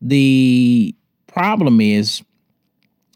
[0.00, 0.96] The
[1.28, 2.22] problem is,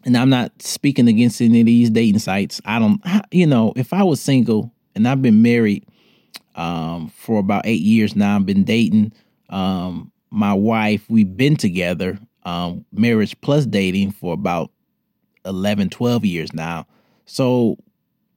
[0.05, 2.61] and I'm not speaking against any of these dating sites.
[2.63, 5.85] I don't, you know, if I was single and I've been married
[6.55, 9.11] um, for about eight years now, I've been dating
[9.49, 11.03] um, my wife.
[11.09, 14.71] We've been together um, marriage plus dating for about
[15.43, 16.87] 11, 12 years now.
[17.25, 17.75] So,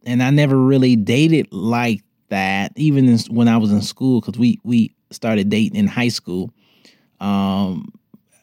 [0.05, 4.37] and I never really dated like that even in, when I was in school, because
[4.37, 6.53] we we started dating in high school.
[7.21, 7.93] Um,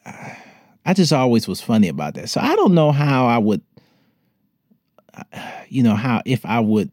[0.06, 2.30] I just always was funny about that.
[2.30, 3.60] So I don't know how I would,
[5.68, 6.90] you know, how if I would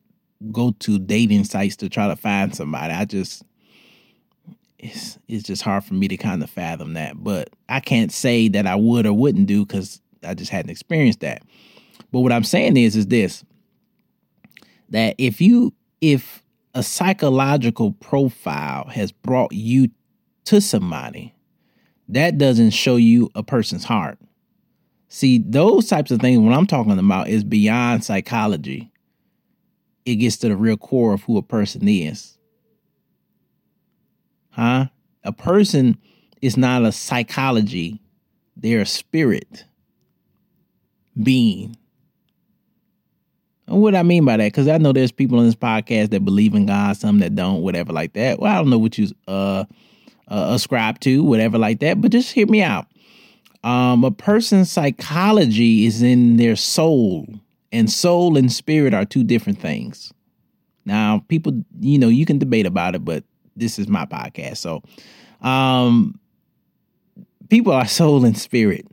[0.51, 2.93] go to dating sites to try to find somebody.
[2.93, 3.43] I just
[4.79, 7.23] it's it's just hard for me to kind of fathom that.
[7.23, 11.21] But I can't say that I would or wouldn't do because I just hadn't experienced
[11.21, 11.43] that.
[12.11, 13.43] But what I'm saying is is this
[14.89, 19.89] that if you if a psychological profile has brought you
[20.45, 21.33] to somebody,
[22.09, 24.19] that doesn't show you a person's heart.
[25.07, 28.91] See, those types of things, what I'm talking about is beyond psychology.
[30.05, 32.37] It gets to the real core of who a person is.
[34.55, 34.85] Huh?
[35.25, 35.97] A person
[36.41, 37.99] is not a psychology,
[38.55, 39.65] they're a spirit
[41.21, 41.75] being.
[43.67, 46.23] And what I mean by that, because I know there's people on this podcast that
[46.23, 48.39] believe in God, some that don't, whatever like that.
[48.39, 49.65] Well, I don't know what you uh,
[50.27, 52.87] uh ascribe to, whatever like that, but just hear me out.
[53.63, 57.27] Um, a person's psychology is in their soul,
[57.73, 60.13] and soul and spirit are two different things.
[60.85, 63.23] Now, people, you know, you can debate about it, but
[63.55, 64.57] this is my podcast.
[64.57, 64.83] So,
[65.41, 66.19] um,
[67.49, 68.87] people are soul and spirit,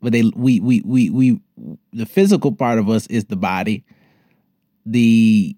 [0.00, 1.40] but they we we we we
[1.92, 3.84] the physical part of us is the body.
[4.86, 5.56] The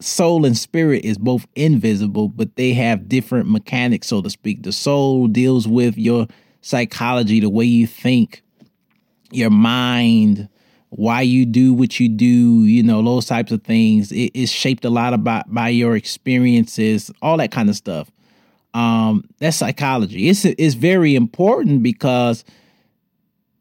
[0.00, 4.62] soul and spirit is both invisible, but they have different mechanics, so to speak.
[4.62, 6.26] The soul deals with your
[6.60, 8.42] psychology, the way you think,
[9.30, 10.48] your mind,
[10.96, 14.12] why you do what you do, you know, those types of things.
[14.12, 18.12] It is shaped a lot about by your experiences, all that kind of stuff.
[18.74, 20.28] Um, that's psychology.
[20.28, 22.44] It's it's very important because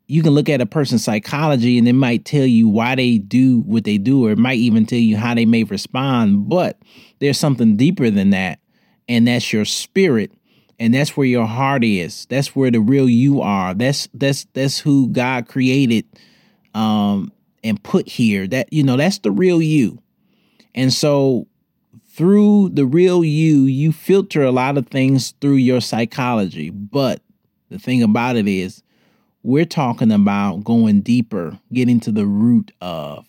[0.06, 3.62] you can look at a person's psychology and it might tell you why they do
[3.62, 6.50] what they do, or it might even tell you how they may respond.
[6.50, 6.80] But
[7.18, 8.60] there's something deeper than that,
[9.08, 10.32] and that's your spirit,
[10.80, 12.28] and that's where your heart is.
[12.28, 13.74] That's where the real you are.
[13.74, 16.06] That's that's that's who God created
[16.74, 17.32] um,
[17.64, 18.48] and put here.
[18.48, 20.02] That you know, that's the real you.
[20.76, 21.48] And so
[22.10, 26.70] through the real you, you filter a lot of things through your psychology.
[26.70, 27.22] But
[27.70, 28.84] the thing about it is,
[29.42, 33.26] we're talking about going deeper, getting to the root of.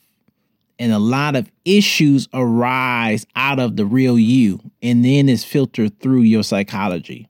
[0.79, 6.01] And a lot of issues arise out of the real you, and then it's filtered
[6.01, 7.29] through your psychology.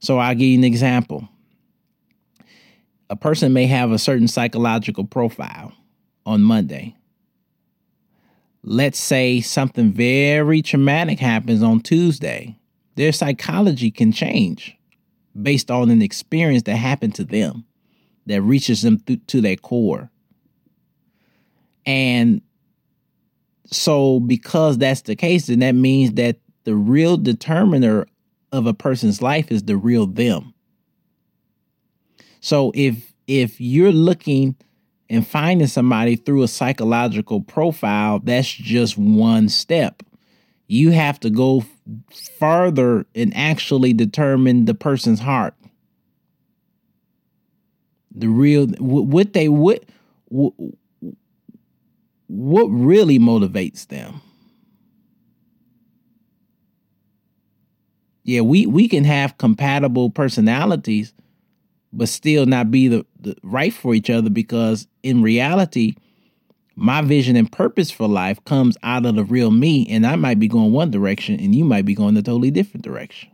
[0.00, 1.28] So I'll give you an example
[3.12, 5.74] a person may have a certain psychological profile
[6.24, 6.96] on Monday.
[8.62, 12.56] Let's say something very traumatic happens on Tuesday.
[12.94, 14.78] Their psychology can change
[15.40, 17.66] based on an experience that happened to them
[18.24, 20.10] that reaches them th- to their core.
[21.84, 22.40] And
[23.66, 28.06] so, because that's the case, then that means that the real determiner
[28.52, 30.54] of a person's life is the real them.
[32.42, 34.56] So if if you're looking
[35.08, 40.02] and finding somebody through a psychological profile, that's just one step.
[40.66, 41.64] You have to go
[42.38, 45.54] further and actually determine the person's heart.
[48.14, 49.84] The real what they what
[52.26, 54.20] what really motivates them.
[58.24, 61.12] Yeah, we we can have compatible personalities,
[61.92, 65.94] but still not be the, the right for each other because in reality,
[66.74, 70.38] my vision and purpose for life comes out of the real me, and I might
[70.38, 73.30] be going one direction and you might be going a totally different direction.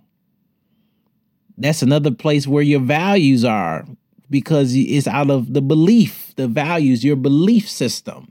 [1.57, 3.85] That's another place where your values are
[4.31, 8.31] because it's out of the belief, the values, your belief system.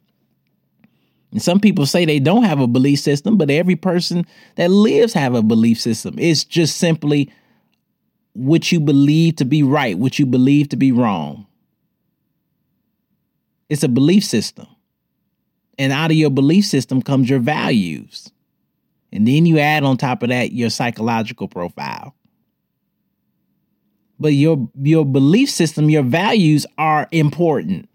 [1.31, 5.13] And some people say they don't have a belief system, but every person that lives
[5.13, 6.15] have a belief system.
[6.17, 7.31] It's just simply
[8.37, 11.47] what you believe to be right, what you believe to be wrong.
[13.67, 14.67] It's a belief system.
[15.79, 18.31] And out of your belief system comes your values.
[19.11, 22.13] And then you add on top of that your psychological profile.
[24.19, 27.89] But your your belief system, your values are important.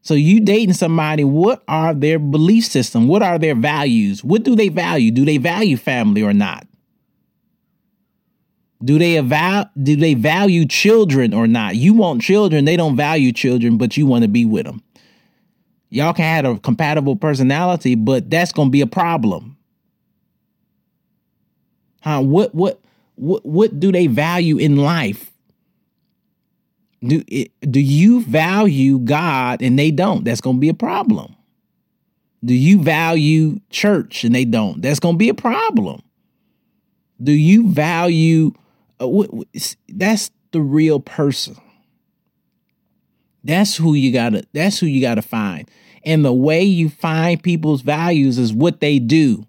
[0.00, 3.06] So you dating somebody, what are their belief system?
[3.08, 4.22] What are their values?
[4.24, 5.10] What do they value?
[5.10, 6.66] Do they value family or not?
[8.84, 11.76] Do they avow, do they value children or not?
[11.76, 14.82] You want children, they don't value children, but you want to be with them.
[15.88, 19.56] Y'all can have a compatible personality, but that's going to be a problem.
[22.02, 22.20] Huh?
[22.22, 22.80] What what
[23.14, 25.32] what what do they value in life?
[27.02, 30.24] Do do you value God and they don't?
[30.24, 31.34] That's going to be a problem.
[32.44, 34.82] Do you value church and they don't?
[34.82, 36.02] That's going to be a problem.
[37.22, 38.52] Do you value
[38.98, 39.24] Uh,
[39.88, 41.56] that's the real person.
[43.44, 45.70] That's who you got to that's who you got to find.
[46.04, 49.46] And the way you find people's values is what they do.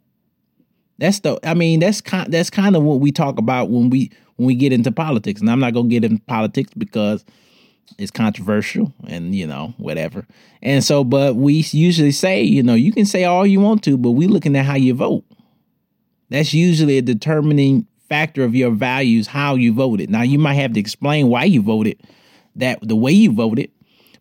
[0.99, 4.11] That's the I mean that's kind that's kind of what we talk about when we
[4.35, 5.41] when we get into politics.
[5.41, 7.25] And I'm not to get into politics because
[7.97, 10.27] it's controversial and you know whatever
[10.61, 13.97] and so but we usually say you know you can say all you want to
[13.97, 15.23] but we looking at how you vote
[16.29, 20.73] that's usually a determining factor of your values how you voted now you might have
[20.73, 21.99] to explain why you voted
[22.55, 23.71] that the way you voted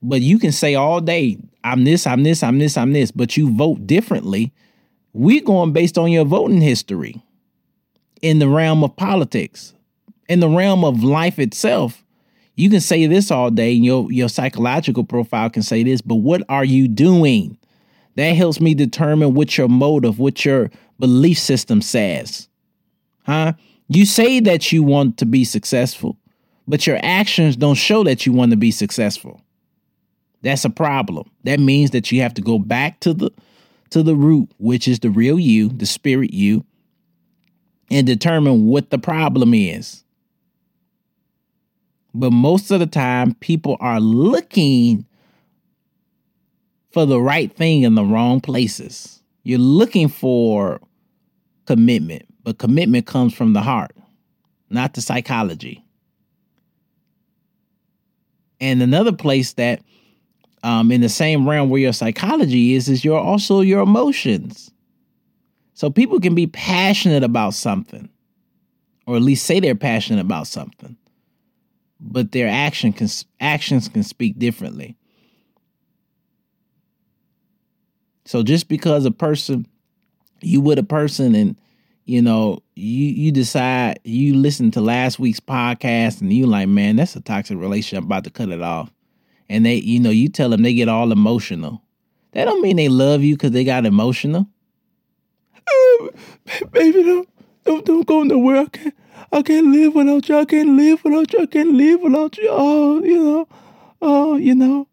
[0.02, 3.36] but you can say all day i'm this i'm this i'm this i'm this but
[3.36, 4.52] you vote differently
[5.12, 7.22] we're going based on your voting history
[8.22, 9.74] in the realm of politics
[10.28, 12.02] in the realm of life itself
[12.56, 16.16] you can say this all day, and your your psychological profile can say this, but
[16.16, 17.58] what are you doing?
[18.16, 22.48] That helps me determine what your motive, what your belief system says.
[23.26, 23.52] Huh?
[23.88, 26.18] You say that you want to be successful,
[26.66, 29.40] but your actions don't show that you want to be successful.
[30.42, 31.30] That's a problem.
[31.44, 33.30] That means that you have to go back to the
[33.90, 36.64] to the root, which is the real you, the spirit you,
[37.90, 40.02] and determine what the problem is.
[42.12, 45.04] But most of the time, people are looking
[46.90, 49.22] for the right thing in the wrong places.
[49.42, 50.80] You're looking for
[51.66, 53.90] commitment, but commitment comes from the heart,
[54.70, 55.84] not the psychology.
[58.60, 59.82] And another place that,
[60.62, 64.70] um, in the same realm where your psychology is, is your also your emotions.
[65.74, 68.08] So people can be passionate about something,
[69.08, 70.96] or at least say they're passionate about something
[71.98, 73.08] but their action can,
[73.40, 74.96] actions can speak differently.
[78.24, 79.66] So just because a person,
[80.42, 81.56] you with a person and
[82.06, 86.96] you know, you you decide you listen to last week's podcast and you like, man,
[86.96, 87.98] that's a toxic relationship.
[87.98, 88.92] I'm about to cut it off.
[89.48, 91.82] And they, you know, you tell them they get all emotional.
[92.32, 94.46] That don't mean they love you because they got emotional.
[96.70, 97.28] baby, don't,
[97.64, 98.58] don't don't go nowhere.
[98.58, 98.94] I can't
[99.32, 100.38] I can't live without you.
[100.38, 101.40] I can't live without you.
[101.40, 102.48] I can't live without you.
[102.50, 103.48] Oh, you know,
[104.00, 104.86] oh, you know.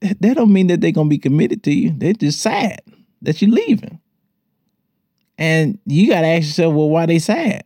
[0.00, 1.92] That don't mean that they're gonna be committed to you.
[1.96, 2.82] They're just sad
[3.20, 3.98] that you're leaving.
[5.38, 7.64] And you gotta ask yourself, well, why they sad?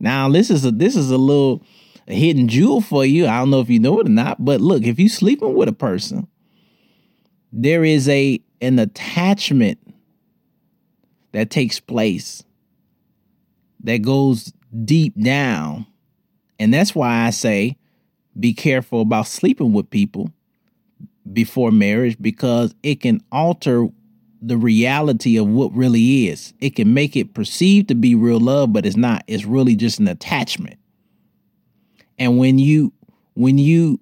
[0.00, 1.62] Now, this is a this is a little
[2.06, 3.26] hidden jewel for you.
[3.26, 5.68] I don't know if you know it or not, but look, if you sleeping with
[5.68, 6.26] a person,
[7.52, 9.78] there is a an attachment
[11.32, 12.42] that takes place
[13.84, 14.52] that goes
[14.84, 15.86] deep down.
[16.58, 17.76] And that's why I say
[18.38, 20.30] be careful about sleeping with people
[21.32, 23.88] before marriage because it can alter
[24.40, 26.52] the reality of what really is.
[26.60, 29.24] It can make it perceived to be real love, but it's not.
[29.26, 30.78] It's really just an attachment.
[32.18, 32.92] And when you
[33.34, 34.00] when you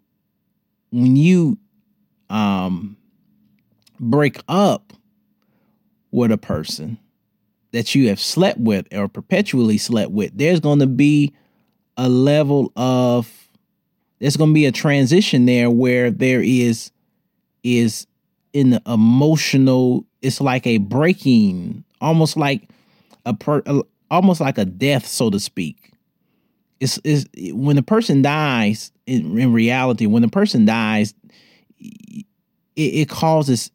[0.90, 1.58] when you
[2.30, 2.96] um
[3.98, 4.92] break up
[6.10, 6.98] with a person,
[7.72, 11.34] that you have slept with or perpetually slept with, there's going to be
[11.96, 13.48] a level of
[14.20, 16.92] there's going to be a transition there where there is
[17.62, 18.06] is
[18.52, 22.68] in the emotional it's like a breaking almost like
[23.26, 23.62] a per
[24.10, 25.92] almost like a death so to speak
[26.80, 31.14] it's, it's when the person dies in, in reality when the person dies
[31.78, 32.24] it,
[32.76, 33.70] it causes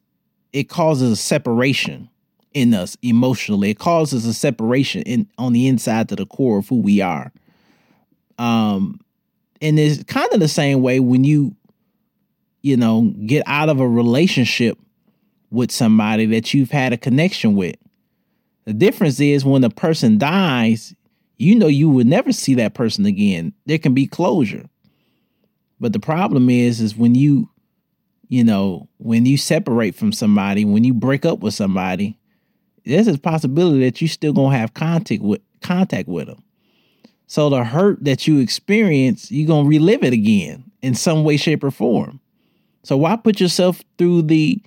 [0.52, 2.08] it causes a separation
[2.52, 3.70] in us emotionally.
[3.70, 7.32] It causes a separation in on the inside to the core of who we are.
[8.38, 9.00] Um,
[9.60, 11.54] and it's kind of the same way when you,
[12.62, 14.78] you know, get out of a relationship
[15.50, 17.76] with somebody that you've had a connection with.
[18.64, 20.94] The difference is when a person dies,
[21.38, 23.52] you know you would never see that person again.
[23.66, 24.68] There can be closure.
[25.80, 27.48] But the problem is is when you
[28.30, 32.16] you know, when you separate from somebody, when you break up with somebody,
[32.84, 36.42] there's a possibility that you still gonna have contact with contact with them.
[37.26, 41.64] So the hurt that you experience, you're gonna relive it again in some way, shape,
[41.64, 42.20] or form.
[42.84, 44.62] So why put yourself through the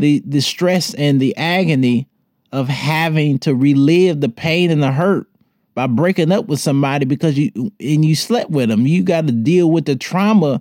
[0.00, 2.08] the the stress and the agony
[2.52, 5.28] of having to relive the pain and the hurt
[5.74, 8.86] by breaking up with somebody because you and you slept with them.
[8.86, 10.60] You got to deal with the trauma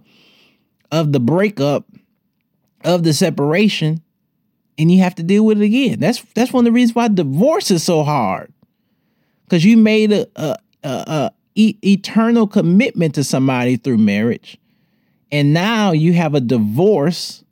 [0.91, 1.85] of the breakup,
[2.83, 4.01] of the separation,
[4.77, 5.99] and you have to deal with it again.
[5.99, 8.53] That's that's one of the reasons why divorce is so hard,
[9.45, 14.57] because you made a, a, a, a eternal commitment to somebody through marriage,
[15.31, 17.43] and now you have a divorce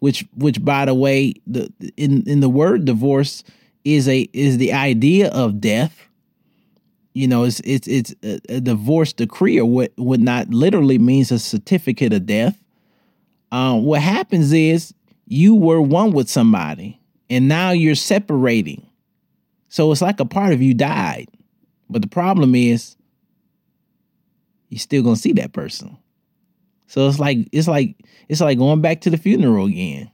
[0.00, 3.44] which which by the way, the in in the word divorce
[3.84, 6.08] is a is the idea of death.
[7.12, 11.30] You know, it's it's it's a, a divorce decree, or what what not literally means
[11.30, 12.58] a certificate of death.
[13.52, 14.94] Um, what happens is
[15.26, 18.86] you were one with somebody, and now you're separating.
[19.68, 21.28] So it's like a part of you died.
[21.88, 22.96] But the problem is,
[24.68, 25.96] you're still gonna see that person.
[26.90, 27.94] So it's like it's like
[28.28, 30.10] it's like going back to the funeral again.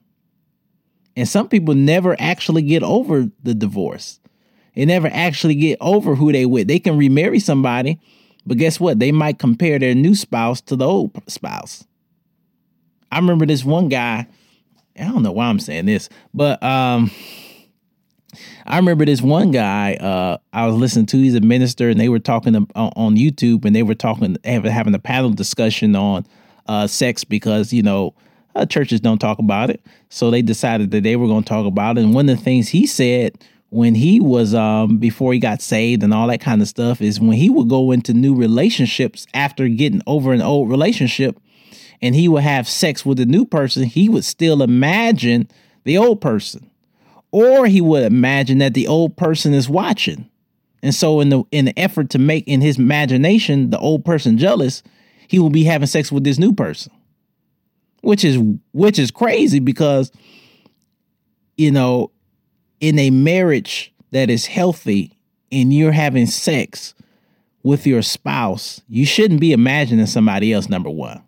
[1.17, 4.21] And some people never actually get over the divorce.
[4.75, 6.69] They never actually get over who they with.
[6.69, 7.99] They can remarry somebody,
[8.45, 8.99] but guess what?
[8.99, 11.87] They might compare their new spouse to the old spouse.
[13.11, 14.27] I remember this one guy.
[14.99, 17.11] I don't know why I'm saying this, but um,
[18.67, 21.17] I remember this one guy uh, I was listening to.
[21.17, 24.37] He's a minister, and they were talking to, uh, on YouTube, and they were talking,
[24.45, 26.27] having a panel discussion on
[26.69, 28.15] uh, sex because you know
[28.57, 29.81] uh, churches don't talk about it.
[30.09, 32.05] So they decided that they were going to talk about it.
[32.05, 33.39] And one of the things he said
[33.71, 37.21] when he was um, before he got saved and all that kind of stuff is
[37.21, 41.39] when he would go into new relationships after getting over an old relationship
[42.01, 45.49] and he would have sex with a new person, he would still imagine
[45.85, 46.71] the old person.
[47.33, 50.31] Or he would imagine that the old person is watching.
[50.83, 54.39] And so in the in the effort to make in his imagination the old person
[54.39, 54.83] jealous,
[55.29, 56.93] he will be having sex with this new person.
[58.03, 58.39] Which is
[58.73, 60.13] which is crazy because
[61.57, 62.11] you know,
[62.81, 65.19] in a marriage that is healthy
[65.51, 66.95] and you're having sex
[67.63, 71.23] with your spouse, you shouldn't be imagining somebody else number 1.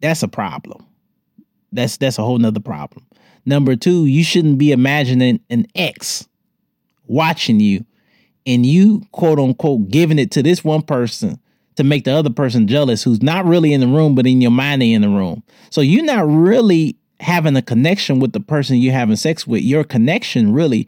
[0.00, 0.86] That's a problem.
[1.72, 3.06] That's that's a whole nother problem.
[3.46, 6.28] Number two, you shouldn't be imagining an ex
[7.06, 7.84] watching you
[8.46, 11.38] and you quote unquote giving it to this one person
[11.76, 14.50] to make the other person jealous who's not really in the room, but in your
[14.50, 15.42] mind they in the room.
[15.70, 19.62] So you're not really having a connection with the person you're having sex with.
[19.62, 20.86] Your connection really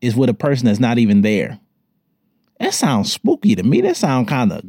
[0.00, 1.58] is with a person that's not even there.
[2.60, 3.80] That sounds spooky to me.
[3.82, 4.64] That sounds kind of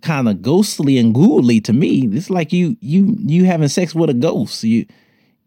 [0.00, 2.08] kind of ghostly and ghouly to me.
[2.12, 4.64] It's like you you you having sex with a ghost.
[4.64, 4.86] You,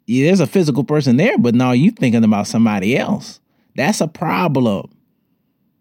[0.05, 3.39] you there's a physical person there, but now you're thinking about somebody else.
[3.75, 4.91] That's a problem.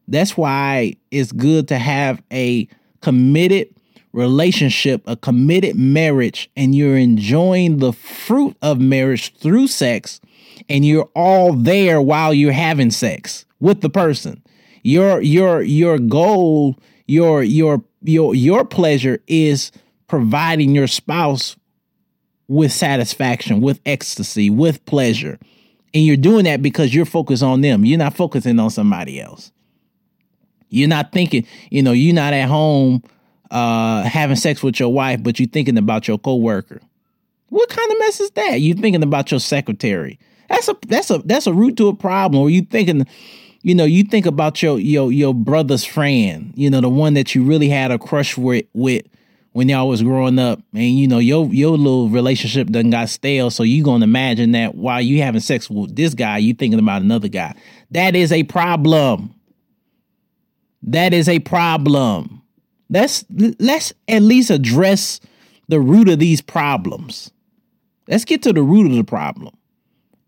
[0.09, 2.69] That's why it's good to have a
[3.03, 3.69] committed
[4.13, 10.21] relationship, a committed marriage, and you're enjoying the fruit of marriage through sex,
[10.69, 14.43] and you're all there while you're having sex with the person.
[14.83, 16.77] Your your your goal,
[17.07, 19.73] your your your your pleasure is
[20.09, 21.57] providing your spouse
[22.49, 25.39] with satisfaction, with ecstasy, with pleasure.
[25.95, 27.85] And you're doing that because you're focused on them.
[27.85, 29.52] You're not focusing on somebody else.
[30.73, 33.03] You're not thinking, you know, you're not at home
[33.51, 36.81] uh, having sex with your wife, but you're thinking about your coworker.
[37.51, 38.61] What kind of mess is that?
[38.61, 40.19] You're thinking about your secretary.
[40.49, 42.41] That's a that's a that's a root to a problem.
[42.43, 43.07] Or you thinking,
[43.63, 47.35] you know, you think about your your your brother's friend, you know, the one that
[47.35, 49.05] you really had a crush with with
[49.53, 53.51] when y'all was growing up, and you know, your your little relationship done got stale.
[53.51, 57.03] So you gonna imagine that while you having sex with this guy, you thinking about
[57.03, 57.55] another guy.
[57.91, 59.35] That is a problem.
[60.83, 62.43] That is a problem.
[62.91, 65.21] Let's let's at least address
[65.69, 67.31] the root of these problems.
[68.09, 69.55] Let's get to the root of the problem.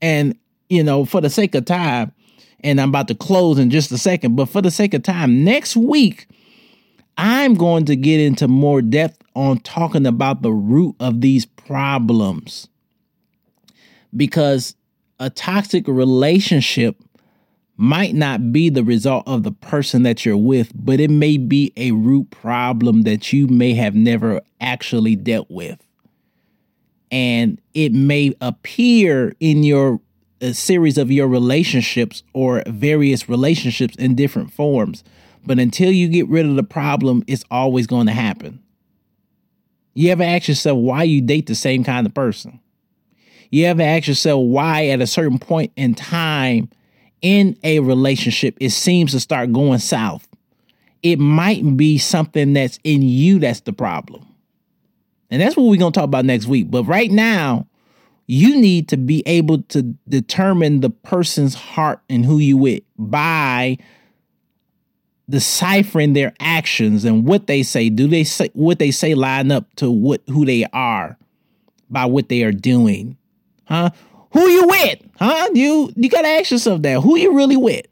[0.00, 0.38] And
[0.68, 2.12] you know, for the sake of time,
[2.60, 5.44] and I'm about to close in just a second, but for the sake of time,
[5.44, 6.26] next week
[7.16, 12.68] I'm going to get into more depth on talking about the root of these problems.
[14.16, 14.74] Because
[15.18, 16.96] a toxic relationship
[17.76, 21.72] might not be the result of the person that you're with, but it may be
[21.76, 25.84] a root problem that you may have never actually dealt with.
[27.10, 30.00] And it may appear in your
[30.52, 35.02] series of your relationships or various relationships in different forms.
[35.46, 38.60] But until you get rid of the problem, it's always going to happen.
[39.94, 42.60] You ever ask yourself why you date the same kind of person?
[43.50, 46.68] You ever ask yourself why at a certain point in time
[47.24, 50.28] in a relationship, it seems to start going south.
[51.02, 54.26] It might be something that's in you that's the problem.
[55.30, 56.70] And that's what we're going to talk about next week.
[56.70, 57.66] But right now,
[58.26, 63.78] you need to be able to determine the person's heart and who you with by
[65.30, 67.88] deciphering their actions and what they say.
[67.88, 71.16] Do they say what they say line up to what who they are
[71.88, 73.16] by what they are doing?
[73.64, 73.90] Huh?
[74.34, 74.98] Who you with?
[75.18, 75.48] Huh?
[75.54, 77.00] You you gotta ask yourself that.
[77.00, 77.86] Who you really with?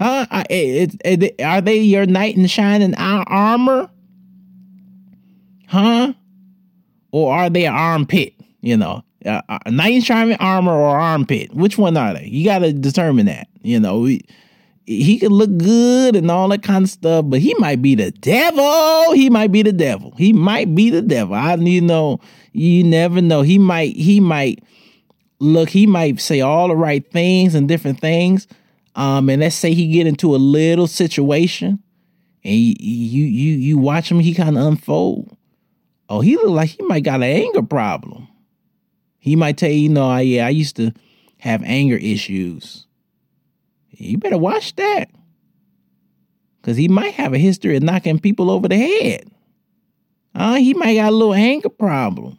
[0.00, 0.26] Huh?
[0.50, 3.88] It, it, it, are they your knight in shining armor?
[5.68, 6.12] Huh?
[7.12, 8.34] Or are they an armpit?
[8.60, 11.54] You know, Uh, knight in shining armor or armpit?
[11.54, 12.26] Which one are they?
[12.26, 13.48] You got to determine that.
[13.62, 14.22] You know, he,
[14.86, 18.10] he can look good and all that kind of stuff, but he might be the
[18.10, 19.12] devil.
[19.12, 20.12] He might be the devil.
[20.18, 21.34] He might be the devil.
[21.34, 22.18] I you know,
[22.52, 23.42] you never know.
[23.42, 24.62] He might he might
[25.42, 28.46] look, he might say all the right things and different things.
[28.94, 31.82] Um, and let's say he get into a little situation
[32.44, 35.36] and you you you, watch him, he kind of unfold.
[36.08, 38.28] Oh, he look like he might got an anger problem.
[39.18, 40.92] He might tell you, you know, yeah, I used to
[41.38, 42.86] have anger issues.
[43.90, 45.10] You better watch that.
[46.62, 49.28] Cause he might have a history of knocking people over the head.
[50.34, 52.38] Uh, he might got a little anger problem.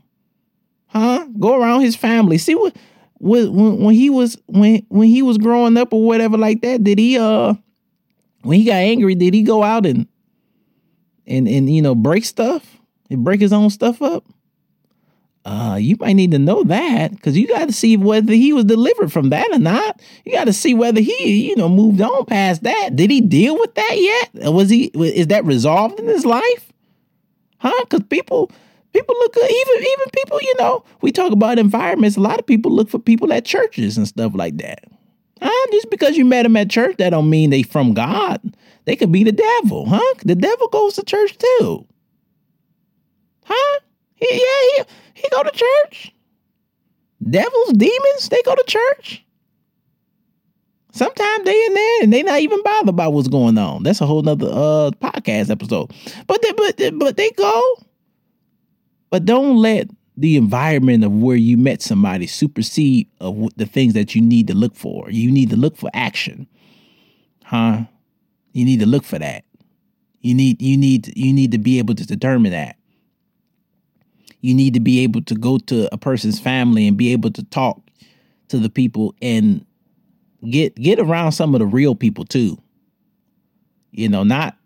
[0.87, 1.27] Huh?
[1.39, 2.37] Go around his family.
[2.37, 2.75] See what
[3.23, 6.99] when, when he was when when he was growing up or whatever like that, did
[6.99, 7.53] he uh
[8.41, 10.07] when he got angry, did he go out and
[11.25, 12.77] and and you know break stuff
[13.09, 14.25] and break his own stuff up?
[15.45, 18.63] Uh, you might need to know that because you got to see whether he was
[18.63, 20.01] delivered from that or not.
[20.23, 22.95] You got to see whether he, you know, moved on past that.
[22.95, 24.53] Did he deal with that yet?
[24.53, 24.85] Was he?
[24.85, 26.71] Is that resolved in his life?
[27.57, 27.73] Huh?
[27.81, 28.51] Because people,
[28.93, 29.49] people look good.
[29.49, 32.17] Even even people, you know, we talk about environments.
[32.17, 34.85] A lot of people look for people at churches and stuff like that.
[35.41, 35.67] Huh?
[35.71, 38.55] Just because you met them at church, that don't mean they from God.
[38.85, 40.13] They could be the devil, huh?
[40.23, 41.85] The devil goes to church too.
[43.45, 43.79] Huh?
[44.15, 44.83] He, yeah, he,
[45.15, 46.13] he go to church.
[47.29, 49.25] Devils, demons, they go to church.
[50.91, 53.83] Sometimes they in there and they not even bothered about what's going on.
[53.83, 55.91] That's a whole nother uh podcast episode.
[56.27, 57.77] But they, but but they go.
[59.13, 64.15] But don't let the environment of where you met somebody supersede of the things that
[64.15, 65.07] you need to look for.
[65.11, 66.47] You need to look for action.
[67.43, 67.81] Huh?
[68.53, 69.45] You need to look for that.
[70.21, 72.75] You need you need you need to be able to determine that.
[74.41, 77.43] You need to be able to go to a person's family and be able to
[77.43, 77.83] talk
[78.47, 79.63] to the people and
[80.49, 82.57] get get around some of the real people too.
[83.91, 84.57] You know, not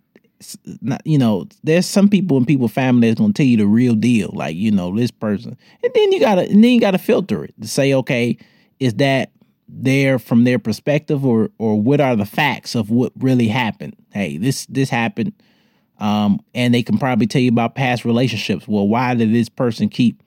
[0.82, 3.96] not you know there's some people in people family that's gonna tell you the real
[3.96, 5.58] deal like you know this person.
[5.84, 8.38] And then you gotta and then you gotta filter it to say okay
[8.80, 9.32] is that
[9.68, 13.96] there from their perspective or or what are the facts of what really happened?
[14.12, 15.34] Hey this this happened
[16.00, 18.68] um and they can probably tell you about past relationships.
[18.68, 20.22] Well why did this person keep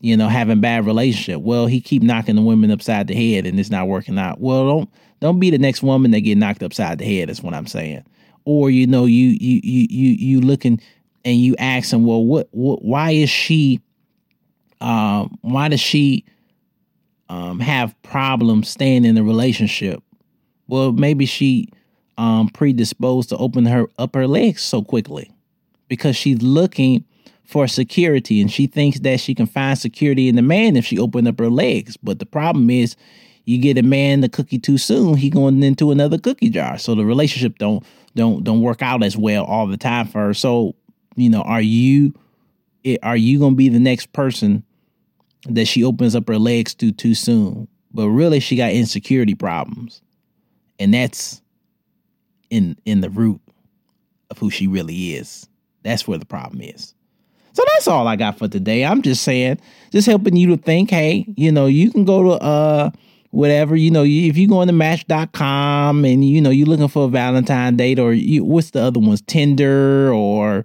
[0.00, 1.40] you know having bad relationship?
[1.42, 4.40] Well he keep knocking the women upside the head and it's not working out.
[4.40, 7.54] Well don't don't be the next woman that get knocked upside the head that's what
[7.54, 8.04] i'm saying
[8.48, 10.80] or you know you you you you you looking
[11.22, 13.78] and you asking well what what why is she
[14.80, 16.24] um why does she
[17.28, 20.02] um have problems staying in a relationship?
[20.66, 21.68] Well maybe she
[22.16, 25.30] um predisposed to open her up her legs so quickly
[25.88, 27.04] because she's looking
[27.44, 30.98] for security and she thinks that she can find security in the man if she
[30.98, 31.98] opened up her legs.
[31.98, 32.96] But the problem is
[33.44, 36.78] you get a man the cookie too soon he going into another cookie jar.
[36.78, 37.84] So the relationship don't
[38.18, 40.34] don't don't work out as well all the time for her.
[40.34, 40.74] So,
[41.16, 42.12] you know, are you
[43.02, 44.64] are you gonna be the next person
[45.48, 47.68] that she opens up her legs to too soon?
[47.92, 50.02] But really, she got insecurity problems,
[50.78, 51.40] and that's
[52.50, 53.40] in in the root
[54.30, 55.48] of who she really is.
[55.84, 56.94] That's where the problem is.
[57.52, 58.84] So that's all I got for today.
[58.84, 59.60] I'm just saying,
[59.90, 62.90] just helping you to think, hey, you know, you can go to uh
[63.30, 67.08] whatever you know if you go into match.com and you know you're looking for a
[67.08, 69.22] valentine date or you, what's the other ones?
[69.22, 70.64] Tinder or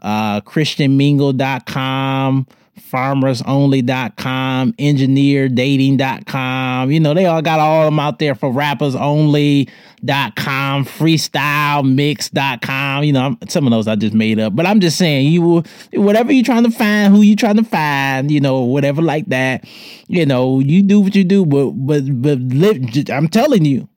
[0.00, 2.46] uh christianmingle.com
[2.80, 6.90] farmersonly.com, engineerdating.com.
[6.90, 13.04] You know, they all got all of them out there for rappersonly.com, freestylemix.com.
[13.04, 15.62] You know, some of those I just made up, but I'm just saying, you
[15.92, 19.66] whatever you're trying to find, who you trying to find, you know, whatever like that.
[20.08, 23.88] You know, you do what you do, but but but live, I'm telling you,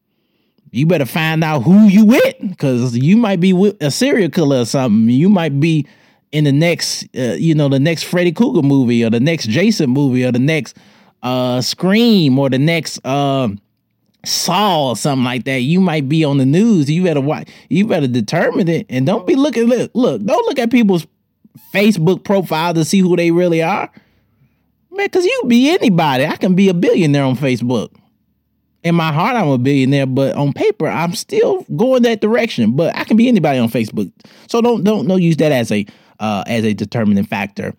[0.72, 4.60] you better find out who you with, because you might be with a serial killer
[4.60, 5.10] or something.
[5.10, 5.88] You might be
[6.36, 9.90] in the next, uh, you know, the next Freddy Krueger movie or the next Jason
[9.90, 10.76] movie or the next
[11.24, 13.48] uh, Scream or the next uh,
[14.26, 15.62] Saw or something like that.
[15.62, 16.92] You might be on the news.
[16.92, 17.48] You better watch.
[17.70, 19.64] You better determine it and don't be looking.
[19.64, 20.22] Look, look.
[20.24, 21.08] Don't look at people's
[21.74, 23.90] Facebook profile to see who they really are,
[24.92, 25.06] man.
[25.06, 26.26] Because you be anybody.
[26.26, 27.96] I can be a billionaire on Facebook
[28.84, 32.76] in my heart I'm a billionaire, but on paper I'm still going that direction.
[32.76, 34.12] But I can be anybody on Facebook,
[34.48, 35.86] so don't don't don't use that as a
[36.20, 37.74] uh, as a determining factor.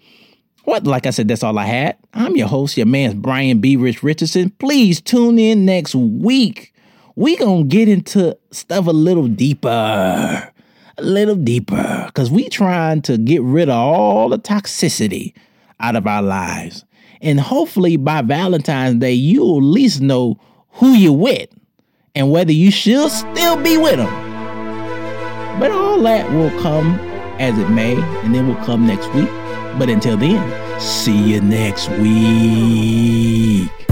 [0.65, 1.97] What, like I said, that's all I had.
[2.13, 3.77] I'm your host, your man, Brian B.
[3.77, 4.51] Rich Richardson.
[4.51, 6.75] Please tune in next week.
[7.15, 10.53] We gonna get into stuff a little deeper, a
[11.03, 15.35] little deeper, cause we trying to get rid of all the toxicity
[15.79, 16.85] out of our lives.
[17.21, 20.39] And hopefully by Valentine's Day, you'll at least know
[20.73, 21.49] who you're with
[22.15, 25.61] and whether you should still be with them.
[25.61, 26.99] But all that will come
[27.39, 29.29] as it may, and then we'll come next week.
[29.79, 33.86] But until then, see you next week.